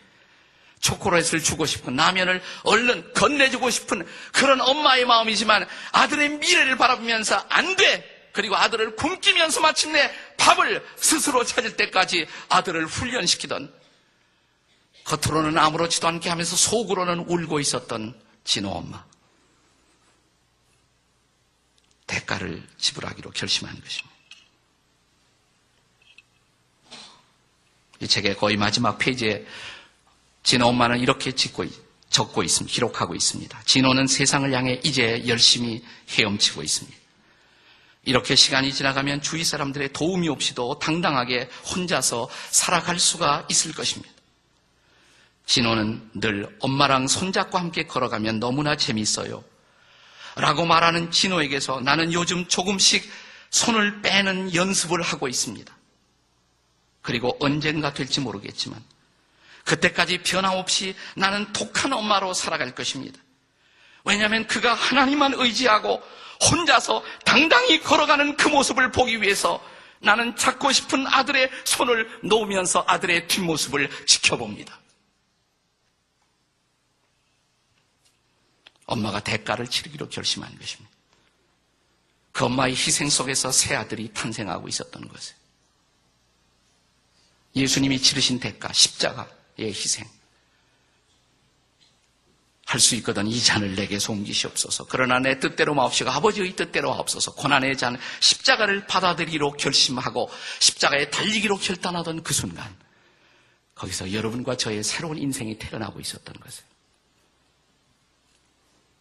[0.79, 8.31] 초콜릿을 주고 싶은 라면을 얼른 건네주고 싶은 그런 엄마의 마음이지만 아들의 미래를 바라보면서 안 돼!
[8.33, 13.71] 그리고 아들을 굶기면서 마침내 밥을 스스로 찾을 때까지 아들을 훈련시키던
[15.05, 19.05] 겉으로는 아무렇지도 않게 하면서 속으로는 울고 있었던 진호 엄마.
[22.07, 24.14] 대가를 지불하기로 결심한 것입니다.
[27.99, 29.45] 이 책의 거의 마지막 페이지에
[30.43, 31.65] 진호 엄마는 이렇게 짓고,
[32.09, 32.73] 적고 있습니다.
[32.73, 33.61] 기록하고 있습니다.
[33.65, 36.97] 진호는 세상을 향해 이제 열심히 헤엄치고 있습니다.
[38.05, 44.13] 이렇게 시간이 지나가면 주위 사람들의 도움이 없이도 당당하게 혼자서 살아갈 수가 있을 것입니다.
[45.47, 49.43] 진호는 늘 엄마랑 손잡고 함께 걸어가면 너무나 재밌어요.
[50.35, 53.09] 라고 말하는 진호에게서 나는 요즘 조금씩
[53.49, 55.74] 손을 빼는 연습을 하고 있습니다.
[57.05, 58.83] 그리고 언젠가 될지 모르겠지만
[59.63, 63.19] 그때까지 변함없이 나는 독한 엄마로 살아갈 것입니다.
[64.03, 66.01] 왜냐하면 그가 하나님만 의지하고
[66.49, 69.63] 혼자서 당당히 걸어가는 그 모습을 보기 위해서
[69.99, 74.79] 나는 찾고 싶은 아들의 손을 놓으면서 아들의 뒷모습을 지켜봅니다.
[78.87, 80.91] 엄마가 대가를 치르기로 결심한 것입니다.
[82.31, 85.35] 그 엄마의 희생 속에서 새 아들이 탄생하고 있었던 것을.
[87.55, 89.27] 예수님이 치르신 대가, 십자가의
[89.59, 90.05] 희생.
[92.65, 94.87] 할 수 있거든 이 잔을 내게서 옮기시옵소서.
[94.89, 97.35] 그러나 내 뜻대로 마옵시고 아버지의 뜻대로 하옵소서.
[97.35, 102.75] 고난의 잔, 십자가를 받아들이기로 결심하고 십자가에 달리기로 결단하던 그 순간
[103.75, 106.63] 거기서 여러분과 저의 새로운 인생이 태어나고 있었던 것을.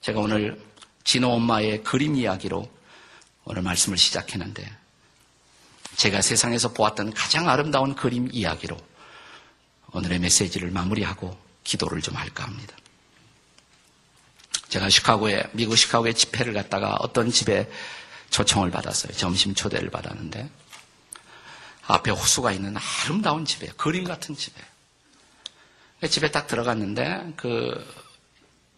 [0.02, 0.62] 제가 오늘
[1.04, 2.70] 진호 엄마의 그림 이야기로
[3.44, 4.83] 오늘 말씀을 시작했는데
[5.96, 8.76] 제가 세상에서 보았던 가장 아름다운 그림 이야기로
[9.92, 12.76] 오늘의 메시지를 마무리하고 기도를 좀 할까 합니다.
[14.68, 17.70] 제가 시카고에, 미국 시카고에 집회를 갔다가 어떤 집에
[18.30, 19.12] 초청을 받았어요.
[19.12, 20.50] 점심 초대를 받았는데
[21.86, 24.60] 앞에 호수가 있는 아름다운 집에 그림 같은 집에
[26.08, 27.86] 집에 딱 들어갔는데 그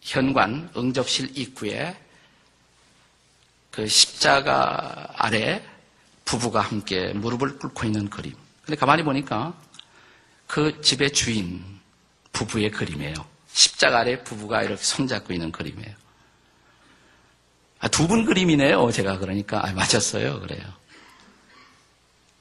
[0.01, 1.97] 현관 응접실 입구에
[3.71, 5.63] 그 십자가 아래
[6.27, 8.35] 부부가 함께 무릎을 꿇고 있는 그림.
[8.63, 9.53] 근데 가만히 보니까
[10.45, 11.63] 그 집의 주인
[12.33, 13.13] 부부의 그림이에요.
[13.47, 15.95] 십자가 아래 부부가 이렇게 손잡고 있는 그림이에요.
[17.79, 18.91] 아, 두 분 그림이네요.
[18.91, 20.41] 제가 그러니까 아, 맞았어요.
[20.41, 20.61] 그래요.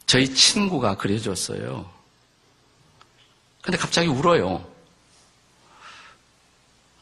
[0.07, 1.89] 저희 친구가 그려줬어요.
[3.63, 4.67] 근데 갑자기 울어요.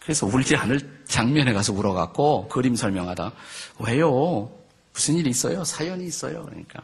[0.01, 3.33] 그래서 울지 않을 장면에 가서 울어갖고 그림 설명하다
[3.79, 4.51] 왜요?
[4.95, 5.65] 무슨 일이 있어요?
[5.65, 6.45] 사연이 있어요?
[6.45, 6.83] 그러니까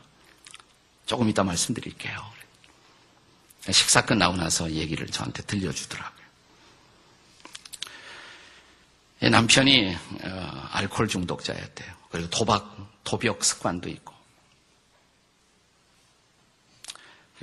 [1.07, 2.21] 조금 이따 말씀드릴게요.
[3.71, 6.21] 식사 끝나고 나서 얘기를 저한테 들려주더라고요.
[9.31, 11.95] 남편이 어, 알코올 중독자였대요.
[12.11, 14.15] 그리고 도박, 도벽 습관도 있고.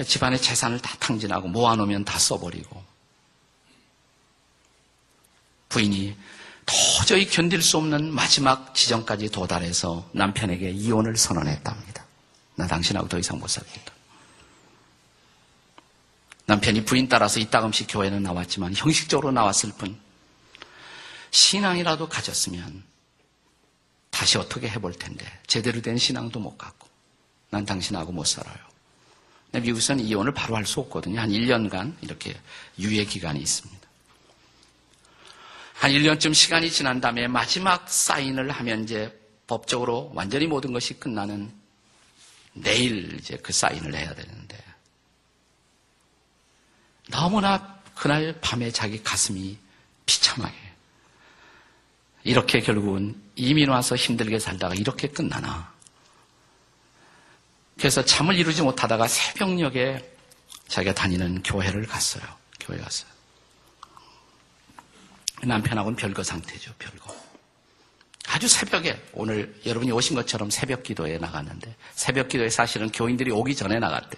[0.03, 2.83] 집안의 재산을 다 탕진하고 모아놓으면 다 써버리고
[5.69, 6.15] 부인이
[6.67, 12.05] 도저히 견딜 수 없는 마지막 지점까지 도달해서 남편에게 이혼을 선언했답니다.
[12.55, 13.93] 나 당신하고 더 이상 못 살겠다.
[16.45, 19.97] 남편이 부인 따라서 이따금씩 교회는 나왔지만 형식적으로 나왔을 뿐
[21.31, 22.83] 신앙이라도 가졌으면
[24.09, 26.87] 다시 어떻게 해볼 텐데 제대로 된 신앙도 못 갖고
[27.49, 28.57] 난 당신하고 못 살아요.
[29.53, 31.19] 미국에서는 이혼을 바로 할 수 없거든요.
[31.19, 32.37] 한 1년간 이렇게
[32.79, 33.76] 유예 기간이 있습니다.
[35.77, 41.53] 한 1년쯤 시간이 지난 다음에 마지막 사인을 하면 이제 법적으로 완전히 모든 것이 끝나는
[42.53, 44.57] 내일 이제 그 사인을 해야 되는데
[47.09, 49.55] 너무나 그날 밤에 자기 가슴이
[50.07, 50.55] 비참하게
[52.23, 55.71] 이렇게 결국은 이민 와서 힘들게 살다가 이렇게 끝나나
[57.77, 60.15] 그래서 잠을 이루지 못하다가 새벽녘에
[60.67, 62.23] 자기가 다니는 교회를 갔어요.
[62.59, 63.16] 교회 갔어요.
[65.47, 67.15] 남편하고는 별거 상태죠, 별거.
[68.27, 73.79] 아주 새벽에, 오늘 여러분이 오신 것처럼 새벽 기도에 나갔는데, 새벽 기도에 사실은 교인들이 오기 전에
[73.79, 74.17] 나갔대.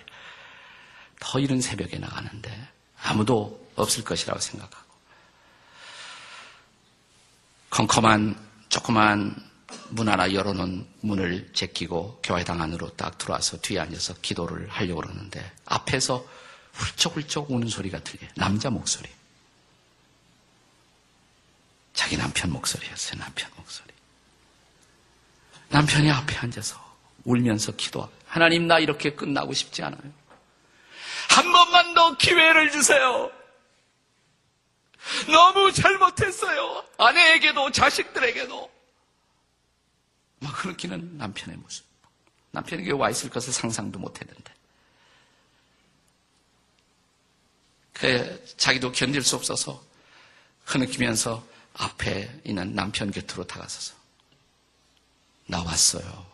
[1.19, 2.67] 더 이른 새벽에 나가는데,
[3.01, 4.89] 아무도 없을 것이라고 생각하고.
[7.69, 8.36] 컴컴한,
[8.69, 9.36] 조그만
[9.89, 16.25] 문 하나 열어놓은 문을 제끼고 교회당 안으로 딱 들어와서 뒤에 앉아서 기도를 하려고 그러는데, 앞에서
[16.73, 18.30] 훌쩍훌쩍 우는 소리가 들려요.
[18.36, 19.09] 남자 목소리.
[22.00, 23.20] 자기 남편 목소리였어요.
[23.20, 23.93] 남편 목소리.
[25.68, 26.80] 남편이 앞에 앉아서
[27.26, 30.14] 울면서 기도하고 하나님 나 이렇게 끝나고 싶지 않아요.
[31.30, 33.30] 한 번만 더 기회를 주세요.
[35.28, 36.86] 너무 잘못했어요.
[36.97, 38.72] 아내에게도 자식들에게도.
[40.39, 41.86] 막 그렇기는 남편의 모습.
[42.52, 44.54] 남편에게 와 있을 것을 상상도 못 했는데.
[47.91, 49.84] 그 자기도 견딜 수 없어서
[50.64, 53.93] 흐느끼면서 앞에 있는 남편 곁으로 다가서서
[55.47, 56.26] 나왔어요.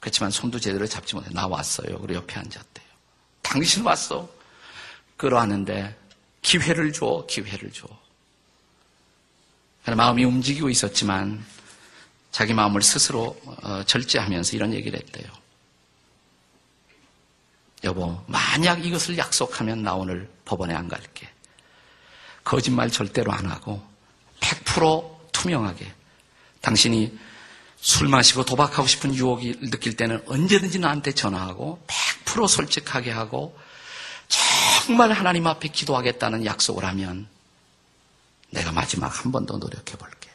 [0.00, 1.98] 그렇지만 손도 제대로 잡지 못해 나왔어요.
[1.98, 2.86] 그리고 옆에 앉았대요.
[3.42, 4.28] 당신 왔어.
[5.16, 5.98] 끌어왔는데
[6.42, 7.86] 기회를 줘, 기회를 줘.
[9.84, 11.44] 마음이 움직이고 있었지만
[12.30, 15.30] 자기 마음을 스스로 어, 절제하면서 이런 얘기를 했대요.
[17.84, 21.28] 여보, 만약 이것을 약속하면 나 오늘 법원에 안 갈게.
[22.44, 23.84] 거짓말 절대로 안 하고
[24.50, 25.92] 100% 투명하게
[26.60, 27.18] 당신이
[27.80, 33.56] 술 마시고 도박하고 싶은 유혹이 느낄 때는 언제든지 나한테 전화하고 100% 솔직하게 하고
[34.28, 37.28] 정말 하나님 앞에 기도하겠다는 약속을 하면
[38.50, 40.30] 내가 마지막 한 번 더 노력해 볼게.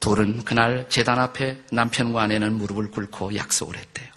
[0.00, 4.12] 둘은 그날 재단 앞에 남편과 아내는 무릎을 꿇고 약속을 했대요.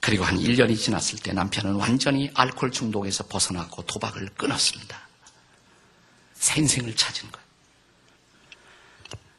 [0.00, 5.01] 그리고 한 1년이 지났을 때 남편은 완전히 알코올 중독에서 벗어나고 도박을 끊었습니다.
[6.42, 7.46] 새 인생을 찾은 거예요.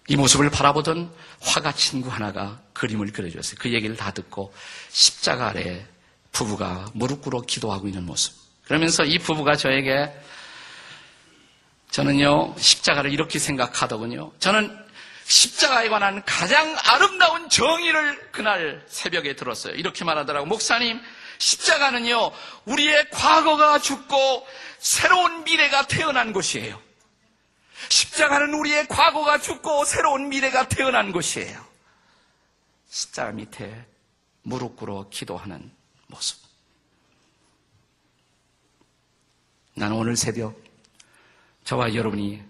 [0.08, 3.58] 이 모습을 바라보던 화가 친구 하나가 그림을 그려줬어요.
[3.60, 4.54] 그 얘기를 다 듣고
[4.90, 5.86] 십자가 아래
[6.32, 8.34] 부부가 무릎 꿇어 기도하고 있는 모습.
[8.64, 10.18] 그러면서 이 부부가 저에게
[11.92, 14.32] 저는요, 십자가를 이렇게 생각하더군요.
[14.40, 14.74] 저는
[15.26, 19.76] 십자가에 관한 가장 아름다운 정의를 그날 새벽에 들었어요.
[19.76, 20.46] 이렇게 말하더라고.
[20.46, 21.02] 목사님,
[21.38, 22.32] 십자가는요,
[22.64, 24.48] 우리의 과거가 죽고
[24.80, 26.82] 새로운 미래가 태어난 곳이에요.
[27.90, 31.64] 십자가는 우리의 과거가 죽고 새로운 미래가 태어난 곳이에요.
[32.90, 33.86] 십자가 밑에
[34.44, 35.72] 무릎 꿇어 기도하는
[36.08, 36.38] 모습.
[39.76, 40.62] 나는 오늘 새벽
[41.64, 42.44] 저와 여러분이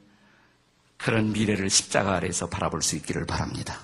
[0.98, 3.80] 그런 미래를 십자가 아래에서 바라볼 수 있기를 바랍니다.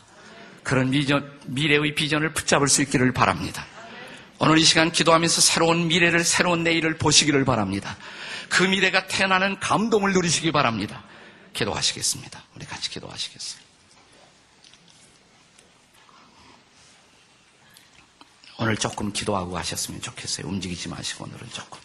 [0.63, 3.65] 그런 비전, 미래의 비전을 붙잡을 수 있기를 바랍니다.
[4.39, 7.97] 오늘 이 시간 기도하면서 새로운 미래를, 새로운 내일을 보시기를 바랍니다.
[8.47, 11.03] 그 미래가 태어나는 감동을 누리시기 바랍니다.
[11.53, 12.43] 기도하시겠습니다.
[12.55, 13.69] 우리 같이 기도하시겠습니다.
[18.59, 20.47] 오늘 조금 기도하고 가셨으면 좋겠어요.
[20.47, 21.79] 움직이지 마시고 오늘은 조금.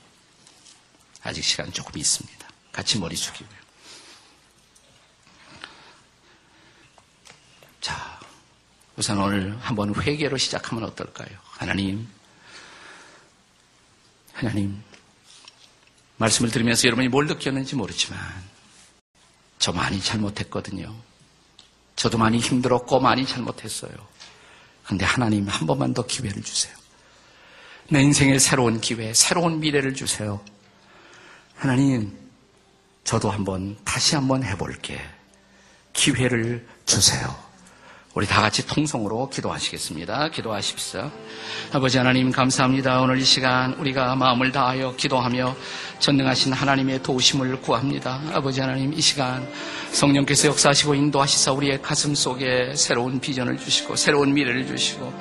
[1.23, 2.49] 아직 시간 조금 있습니다.
[2.73, 3.65] 같이 머리 숙이고요.
[7.81, 8.21] 자,
[8.97, 11.39] 우선 오늘 한번 회개로 시작하면 어떨까요?
[11.45, 12.09] 하나님,
[14.33, 14.83] 하나님,
[16.17, 18.21] 말씀을 들으면서 여러분이 뭘 느꼈는지 모르지만,
[19.65, 20.95] 저 많이 잘못했거든요.
[21.97, 23.95] 저도 많이 힘들었고 많이 잘못했어요.
[24.85, 26.77] 근데 하나님 한 번만 더 기회를 주세요.
[27.89, 30.39] 내 인생에 새로운 기회, 새로운 미래를 주세요.
[31.57, 32.15] 하나님,
[33.05, 35.01] 저도 한번 다시 한번 해볼게.
[35.95, 37.35] 기회를 주세요.
[38.15, 40.29] 우리 다 같이 통성으로 기도하시겠습니다.
[40.29, 41.11] 기도하십시오.
[41.73, 43.01] 아버지 하나님 감사합니다.
[43.01, 45.57] 오늘 이 시간 우리가 마음을 다하여 기도하며
[45.99, 48.21] 전능하신 하나님의 도우심을 구합니다.
[48.33, 49.45] 아버지 하나님 이 시간
[49.91, 55.13] 성령께서 역사하시고 인도하시사 우리의 가슴 속에 새로운 비전을 주시고 새로운 미래를 주시고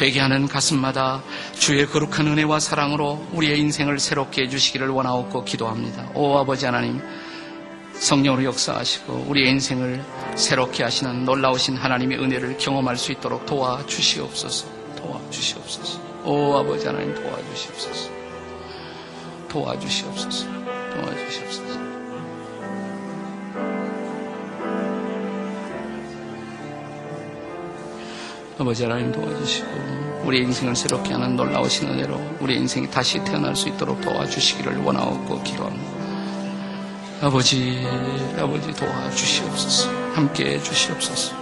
[0.00, 1.22] 회개하는 가슴마다
[1.58, 6.08] 주의 거룩한 은혜와 사랑으로 우리의 인생을 새롭게 해주시기를 원하옵고 기도합니다.
[6.14, 7.02] 오 아버지 하나님
[8.00, 10.04] 성령으로 역사하시고 우리의 인생을
[10.36, 14.66] 새롭게 하시는 놀라우신 하나님의 은혜를 경험할 수 있도록 도와주시옵소서.
[14.96, 16.00] 도와주시옵소서.
[16.24, 18.10] 오 아버지 하나님 도와주시옵소서.
[19.48, 20.46] 도와주시옵소서.
[20.94, 21.78] 도와주시옵소서.
[28.58, 34.00] 아버지 하나님 도와주시고 우리 인생을 새롭게 하는 놀라우신 은혜로 우리 인생이 다시 태어날 수 있도록
[34.00, 35.97] 도와주시기를 원하고 기도합니다.
[37.20, 37.84] 아버지,
[38.38, 39.90] 아버지 도와주시옵소서.
[40.14, 41.36] 함께 해주시옵소서.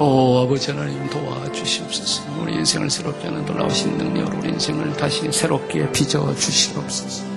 [0.00, 2.24] 오, 아버지 하나님 도와주시옵소서.
[2.40, 7.30] 우리 인생을 새롭게 하는 놀라우신 능력으로 우리 인생을 다시 새롭게 빚어 주시옵소서.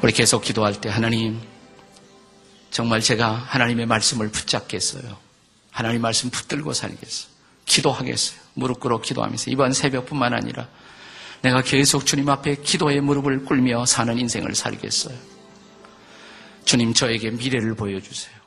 [0.00, 1.40] 우리 계속 기도할 때 하나님
[2.70, 5.16] 정말 제가 하나님의 말씀을 붙잡겠어요.
[5.70, 7.30] 하나님 말씀 붙들고 살겠어요.
[7.64, 8.40] 기도하겠어요.
[8.54, 10.68] 무릎 꿇어 기도하면서 이번 새벽뿐만 아니라
[11.42, 15.16] 내가 계속 주님 앞에 기도의 무릎을 꿇며 사는 인생을 살겠어요.
[16.64, 18.40] 주님 저에게 미래를 보여주세요.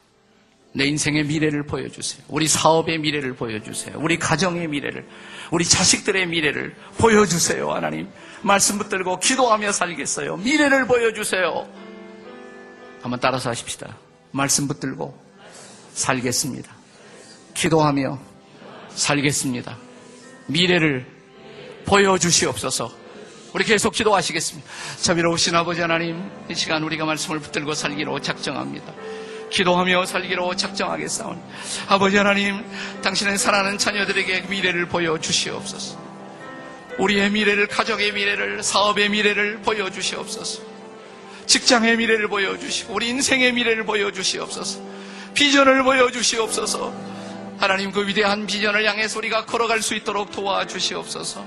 [0.75, 2.23] 내 인생의 미래를 보여주세요.
[2.27, 3.95] 우리 사업의 미래를 보여주세요.
[3.99, 5.07] 우리 가정의 미래를,
[5.51, 7.71] 우리 자식들의 미래를 보여주세요.
[7.71, 8.09] 하나님
[8.41, 10.37] 말씀 붙들고 기도하며 살겠어요.
[10.37, 11.67] 미래를 보여주세요.
[13.01, 13.95] 한번 따라서 하십시다.
[14.33, 15.17] 말씀 붙들고
[15.93, 16.71] 살겠습니다.
[17.53, 18.19] 기도하며
[18.89, 19.77] 살겠습니다.
[20.47, 21.05] 미래를
[21.85, 22.91] 보여주시옵소서.
[23.53, 24.67] 우리 계속 기도하시겠습니다.
[25.01, 28.91] 자비로우신 아버지 하나님, 이 시간 우리가 말씀을 붙들고 살기로 작정합니다.
[29.51, 31.39] 기도하며 살기로 작정하겠사오니
[31.87, 32.65] 아버지 하나님,
[33.03, 36.01] 당신의 사랑하는 자녀들에게 미래를 보여주시옵소서.
[36.97, 40.72] 우리의 미래를, 가족의 미래를, 사업의 미래를 보여주시옵소서.
[41.45, 44.81] 직장의 미래를 보여주시고, 우리 인생의 미래를 보여주시옵소서.
[45.33, 47.13] 비전을 보여주시옵소서.
[47.57, 51.45] 하나님 그 위대한 비전을 향해서 우리가 걸어갈 수 있도록 도와주시옵소서.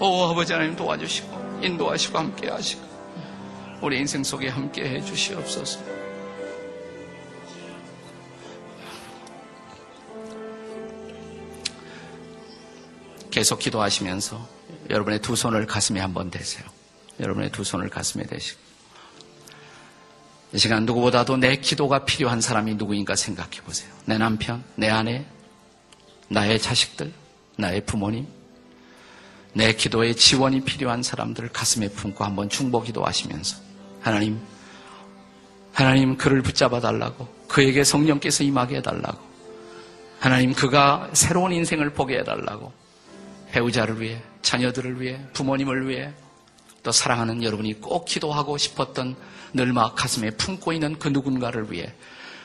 [0.00, 2.82] 오 아버지 하나님 도와주시고 인도하시고 함께 하시고
[3.80, 5.80] 우리 인생 속에 함께 해 주시옵소서.
[13.30, 14.48] 계속 기도하시면서
[14.90, 16.64] 여러분의 두 손을 가슴에 한번 대세요.
[17.18, 18.63] 여러분의 두 손을 가슴에 대시고
[20.54, 23.92] 이 시간 누구보다도 내 기도가 필요한 사람이 누구인가 생각해 보세요.
[24.04, 25.26] 내 남편, 내 아내,
[26.28, 27.12] 나의 자식들,
[27.56, 28.24] 나의 부모님,
[29.52, 33.56] 내 기도에 지원이 필요한 사람들을 가슴에 품고 한번 중보 기도하시면서
[34.00, 34.38] 하나님,
[35.72, 39.18] 하나님 그를 붙잡아 달라고 그에게 성령께서 임하게 해달라고
[40.20, 42.72] 하나님 그가 새로운 인생을 보게 해달라고
[43.50, 46.12] 배우자를 위해 자녀들을 위해 부모님을 위해
[46.84, 49.16] 또 사랑하는 여러분이 꼭 기도하고 싶었던
[49.54, 51.92] 늘 막 가슴에 품고 있는 그 누군가를 위해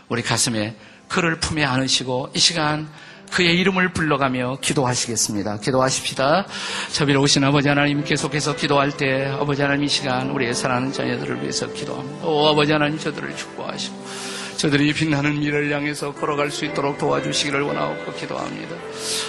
[0.07, 0.75] 우리 가슴에
[1.07, 2.89] 그를 품에 안으시고 이 시간
[3.31, 5.59] 그의 이름을 불러가며 기도하시겠습니다.
[5.59, 6.47] 기도하십시다.
[6.91, 12.25] 자비로우신 아버지 하나님 계속해서 기도할 때 아버지 하나님 이 시간 우리의 사랑하는 자녀들을 위해서 기도합니다.
[12.25, 14.28] 오 아버지 하나님 저들을 축복하시고
[14.60, 18.76] 저들이 빛나는 미래를 향해서 걸어갈 수 있도록 도와주시기를 원하고 기도합니다.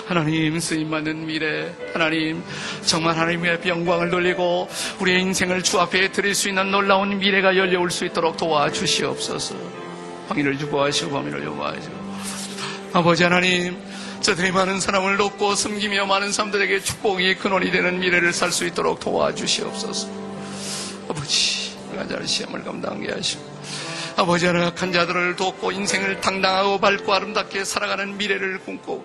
[0.07, 2.43] 하나님 쓰임받는 미래, 하나님
[2.85, 4.69] 정말 하나님의 영광을 돌리고
[4.99, 9.55] 우리의 인생을 주 앞에 드릴 수 있는 놀라운 미래가 열려올 수 있도록 도와주시옵소서.
[10.29, 11.95] 방위를 주고하시고 범위를 요구하시고
[12.95, 13.79] 아버지 하나님
[14.21, 20.09] 저들이 많은 사람을 돕고 섬기며 많은 사람들에게 축복이 근원이 되는 미래를 살 수 있도록 도와주시옵소서.
[21.09, 23.60] 아버지, 가자를 시험을 감당하게 하시고
[24.21, 29.03] 아버지 하나 약한 자들을 돕고 인생을 당당하고 밝고 아름답게 살아가는 미래를 꿈꾸고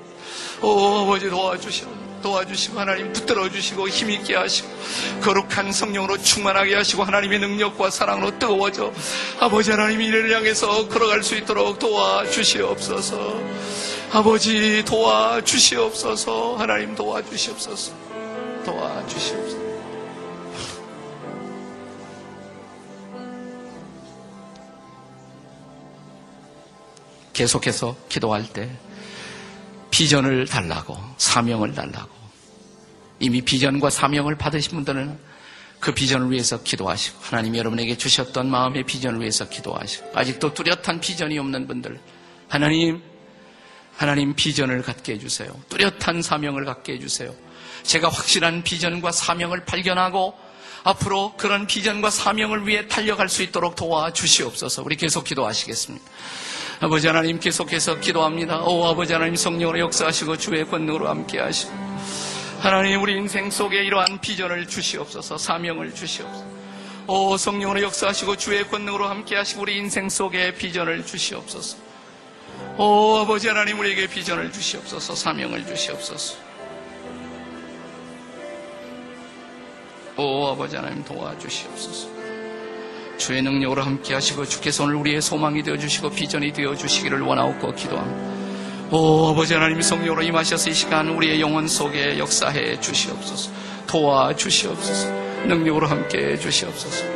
[0.62, 2.06] 오 아버지 도와주시옵소서.
[2.22, 4.68] 도와주시고 하나님 붙들어 주시고 힘있게 하시고
[5.22, 8.92] 거룩한 성령으로 충만하게 하시고 하나님의 능력과 사랑으로 뜨거워져
[9.40, 13.42] 아버지 하나님 이를 향해서 걸어갈 수 있도록 도와주시옵소서.
[14.12, 16.58] 아버지 도와주시옵소서.
[16.58, 17.94] 하나님 도와주시옵소서.
[18.66, 19.65] 도와주시옵소서
[27.36, 28.70] 계속해서 기도할 때
[29.92, 32.10] 비전을 달라고 사명을 달라고
[33.20, 35.20] 이미 비전과 사명을 받으신 분들은
[35.80, 41.68] 그 비전을 위해서 기도하시고 하나님이 여러분에게 주셨던 마음의 비전을 위해서 기도하시고 아직도 뚜렷한 비전이 없는
[41.68, 42.00] 분들
[42.48, 43.04] 하나님
[43.96, 45.50] 하나님 비전을 갖게 해주세요.
[45.70, 47.34] 뚜렷한 사명을 갖게 해주세요.
[47.84, 50.38] 제가 확실한 비전과 사명을 발견하고
[50.84, 54.84] 앞으로 그런 비전과 사명을 위해 달려갈 수 있도록 도와주시옵소서.
[54.84, 56.06] 우리 계속 기도하시겠습니다.
[56.82, 58.62] 아버지 하나님 계속해서 기도합니다.
[58.64, 61.72] 오 아버지 하나님 성령으로 역사하시고 주의 권능으로 함께 하시고.
[62.60, 66.46] 하나님 우리 인생 속에 이러한 비전을 주시옵소서 사명을 주시옵소서.
[67.08, 71.78] 오 성령으로 역사하시고 주의 권능으로 함께 하시고 우리 인생 속에 비전을 주시옵소서.
[72.78, 76.36] 오 아버지 하나님 우리에게 비전을 주시옵소서 사명을 주시옵소서.
[80.18, 82.15] 오 아버지 하나님 도와주시옵소서
[83.18, 88.36] 주의 능력으로 함께 하시고 주께서 오늘 우리의 소망이 되어 주시고 비전이 되어 주시기를 원하옵고 기도합니다.
[88.92, 93.52] 오 아버지 하나님 성령으로 임하셔서 이 시간 우리의 영혼 속에 역사해 주시옵소서.
[93.88, 95.10] 도와 주시옵소서.
[95.48, 97.15] 능력으로 함께 해 주시옵소서.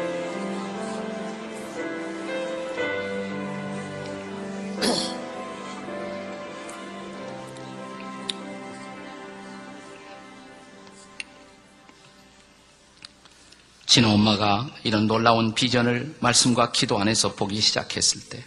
[13.89, 18.43] 진호 엄마가 이런 놀라운 비전을 말씀과 기도 안에서 보기 시작했을 때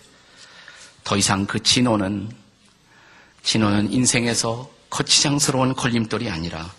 [1.04, 2.30] 더 이상 그 진호는
[3.42, 6.72] 진호는 인생에서 거치장스러운 걸림돌이 아니라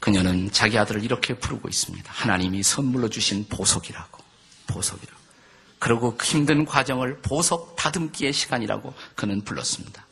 [0.00, 2.10] 그녀는 자기 아들을 이렇게 부르고 있습니다.
[2.12, 4.22] 하나님이 선물로 주신 보석이라고
[4.68, 5.22] 보석이라고
[5.78, 10.06] 그리고 그 힘든 과정을 보석 다듬기의 시간이라고 그는 불렀습니다.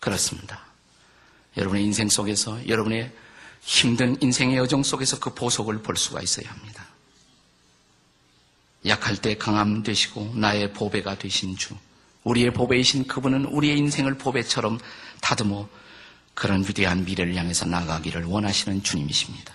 [0.00, 0.60] 그렇습니다.
[1.56, 3.12] 여러분의 인생 속에서 여러분의
[3.62, 6.86] 힘든 인생의 여정 속에서 그 보석을 볼 수가 있어야 합니다.
[8.86, 11.74] 약할 때 강함 되시고 나의 보배가 되신 주.
[12.24, 14.78] 우리의 보배이신 그분은 우리의 인생을 보배처럼
[15.20, 15.68] 다듬어
[16.34, 19.54] 그런 위대한 미래를 향해서 나가기를 원하시는 주님이십니다.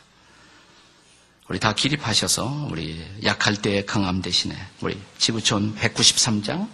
[1.48, 6.68] 우리 다 기립하셔서 우리 약할 때 강함 대신에 우리 지구촌 193장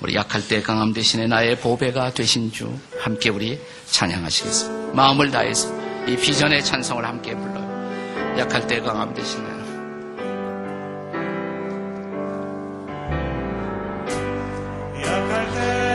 [0.00, 4.94] 우리 약할 때 강함 대신에 나의 보배가 되신 주 함께 우리 찬양하시겠습니다.
[4.94, 8.36] 마음을 다해서 이 비전의 찬송을 함께 불러요.
[8.38, 9.62] 약할 때 강함 되시나요?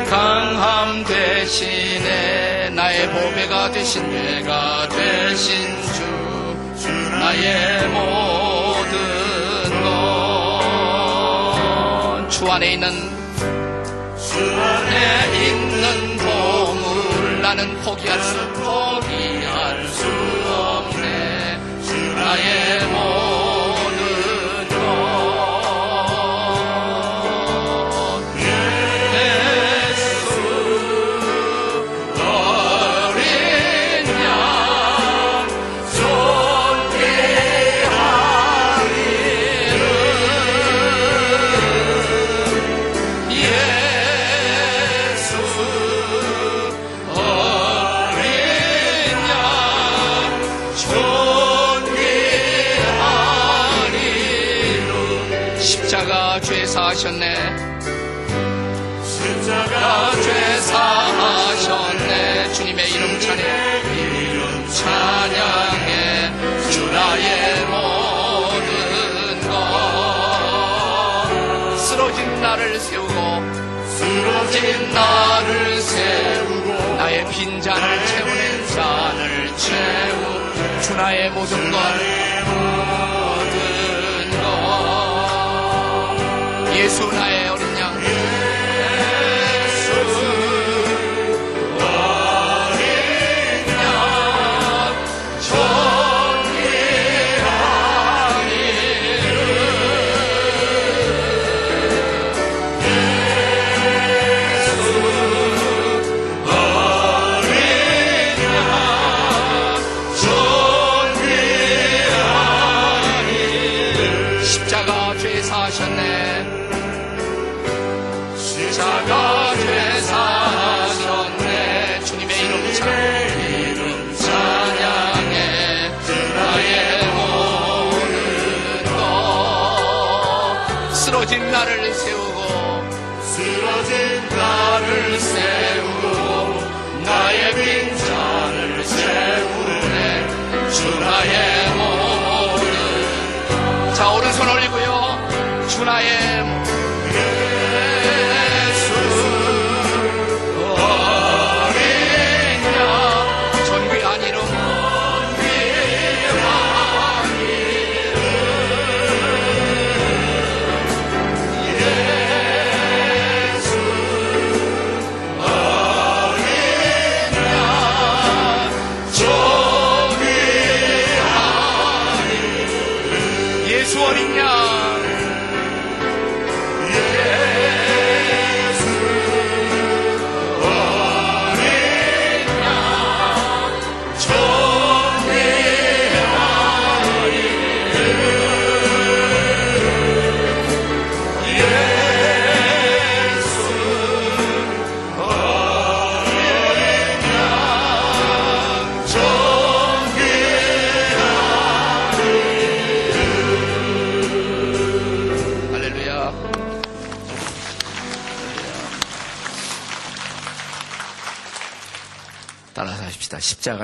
[0.10, 5.56] 강함 대신에 나의 보배가 되신 죄가 되신
[5.94, 6.90] 주
[7.20, 9.04] 나의 모든
[9.84, 10.68] 것
[12.30, 12.90] 주 안에 있는
[14.18, 16.17] 주 안에 있는
[17.48, 20.06] 나는 포기할 수 포기할 수
[20.52, 21.82] 없네.
[21.82, 23.27] 주 나의 모
[56.40, 57.36] 죄 사하셨네.
[59.04, 62.54] 십자가 죄 사하셨네.
[62.54, 63.46] 주님의 이름 찬양.
[63.96, 66.32] 이름 찬양해.
[66.70, 69.52] 주 나의 모든 것.
[71.78, 73.14] 쓰러진 나를 세우고
[73.88, 80.82] 쓰러진 나를 세우고 나의 빈 잔을 채우는 잔을 채우.
[80.82, 81.78] 주 나의 모든 것.
[81.80, 82.02] 모든
[82.52, 83.37] 것
[86.78, 87.10] 예수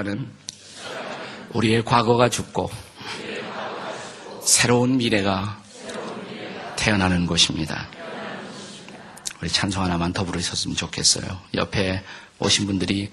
[0.03, 0.27] 십자가는
[1.53, 2.69] 우리의 과거가 죽고
[4.43, 5.61] 새로운 미래가
[6.75, 7.87] 태어나는 곳입니다.
[9.41, 11.39] 우리 찬송 하나만 더 부르셨으면 좋겠어요.
[11.55, 12.03] 옆에
[12.39, 13.09] 오신 분들이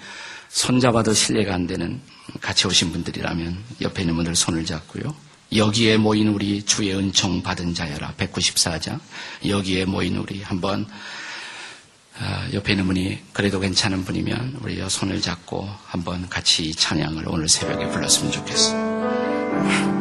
[0.48, 2.00] 손잡아도 신뢰가 안 되는
[2.40, 5.14] 같이 오신 분들이라면 옆에 있는 분들 손을 잡고요.
[5.54, 9.00] 여기에 모인 우리 주의 은총 받은 자여라 194장
[9.46, 10.94] 여기에 모인 우리 한번 아,
[12.52, 17.88] 옆에 있는 분이 그래도 괜찮은 분이면 우리 손을 잡고 한번 같이 이 찬양을 오늘 새벽에
[17.88, 19.99] 불렀으면 좋겠어요.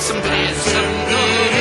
[0.00, 1.59] 말씀들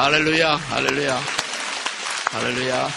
[0.00, 1.20] 할렐루야 할렐루야
[2.32, 2.88] 할렐루야.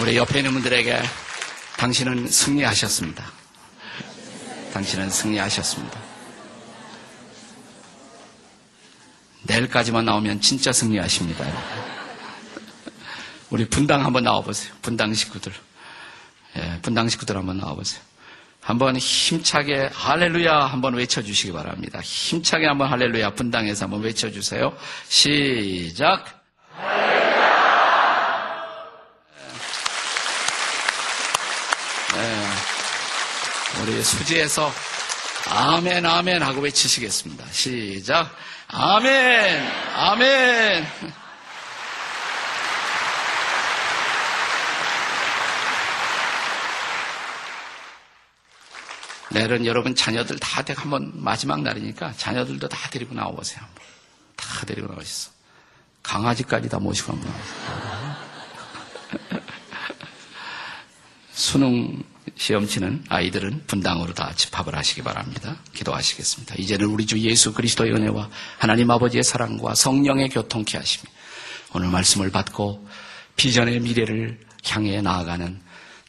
[0.00, 1.02] 우리 옆에 있는 분들에게
[1.78, 3.24] 당신은 승리하셨습니다.
[4.72, 5.98] 당신은 승리하셨습니다.
[9.42, 11.44] 내일까지만 나오면 진짜 승리하십니다.
[13.50, 14.72] 우리 분당 한번 나와보세요.
[14.80, 15.52] 분당 식구들.
[16.56, 18.00] 예, 분당 식구들 한번 나와보세요.
[18.62, 22.00] 한번 힘차게 할렐루야 한번 외쳐주시기 바랍니다.
[22.00, 24.72] 힘차게 한번 할렐루야 분당에서 한번 외쳐주세요.
[25.08, 26.24] 시작.
[32.14, 33.82] 네.
[33.82, 34.70] 우리 수지에서
[35.50, 37.44] 아멘 아멘 하고 외치시겠습니다.
[37.50, 38.30] 시작.
[38.68, 41.21] 아멘 아멘.
[49.32, 53.14] 내일은 여러분 자녀들 다 데리고 한번 마지막 날이니까 자녀들도 다 데리고.
[53.14, 53.84] 한번.
[54.36, 55.30] 다 데리고 나오셨어.
[56.02, 58.16] 강아지까지 다 모시고 한번 나오세요.
[61.32, 62.02] 수능
[62.36, 65.56] 시험 치는 아이들은 분당으로 다 집합을 하시기 바랍니다.
[65.74, 66.56] 기도하시겠습니다.
[66.58, 68.28] 이제는 우리 주 예수 그리스도의 은혜와
[68.58, 71.10] 하나님 아버지의 사랑과 성령의 교통케 하심이
[71.74, 72.86] 오늘 말씀을 받고
[73.36, 75.60] 비전의 미래를 향해 나아가는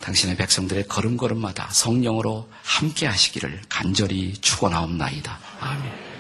[0.04, 5.40] 당신의 백성들의 걸음걸음마다 성령으로 함께 하시기를 간절히 축원하옵나이다.
[5.62, 6.13] 아멘.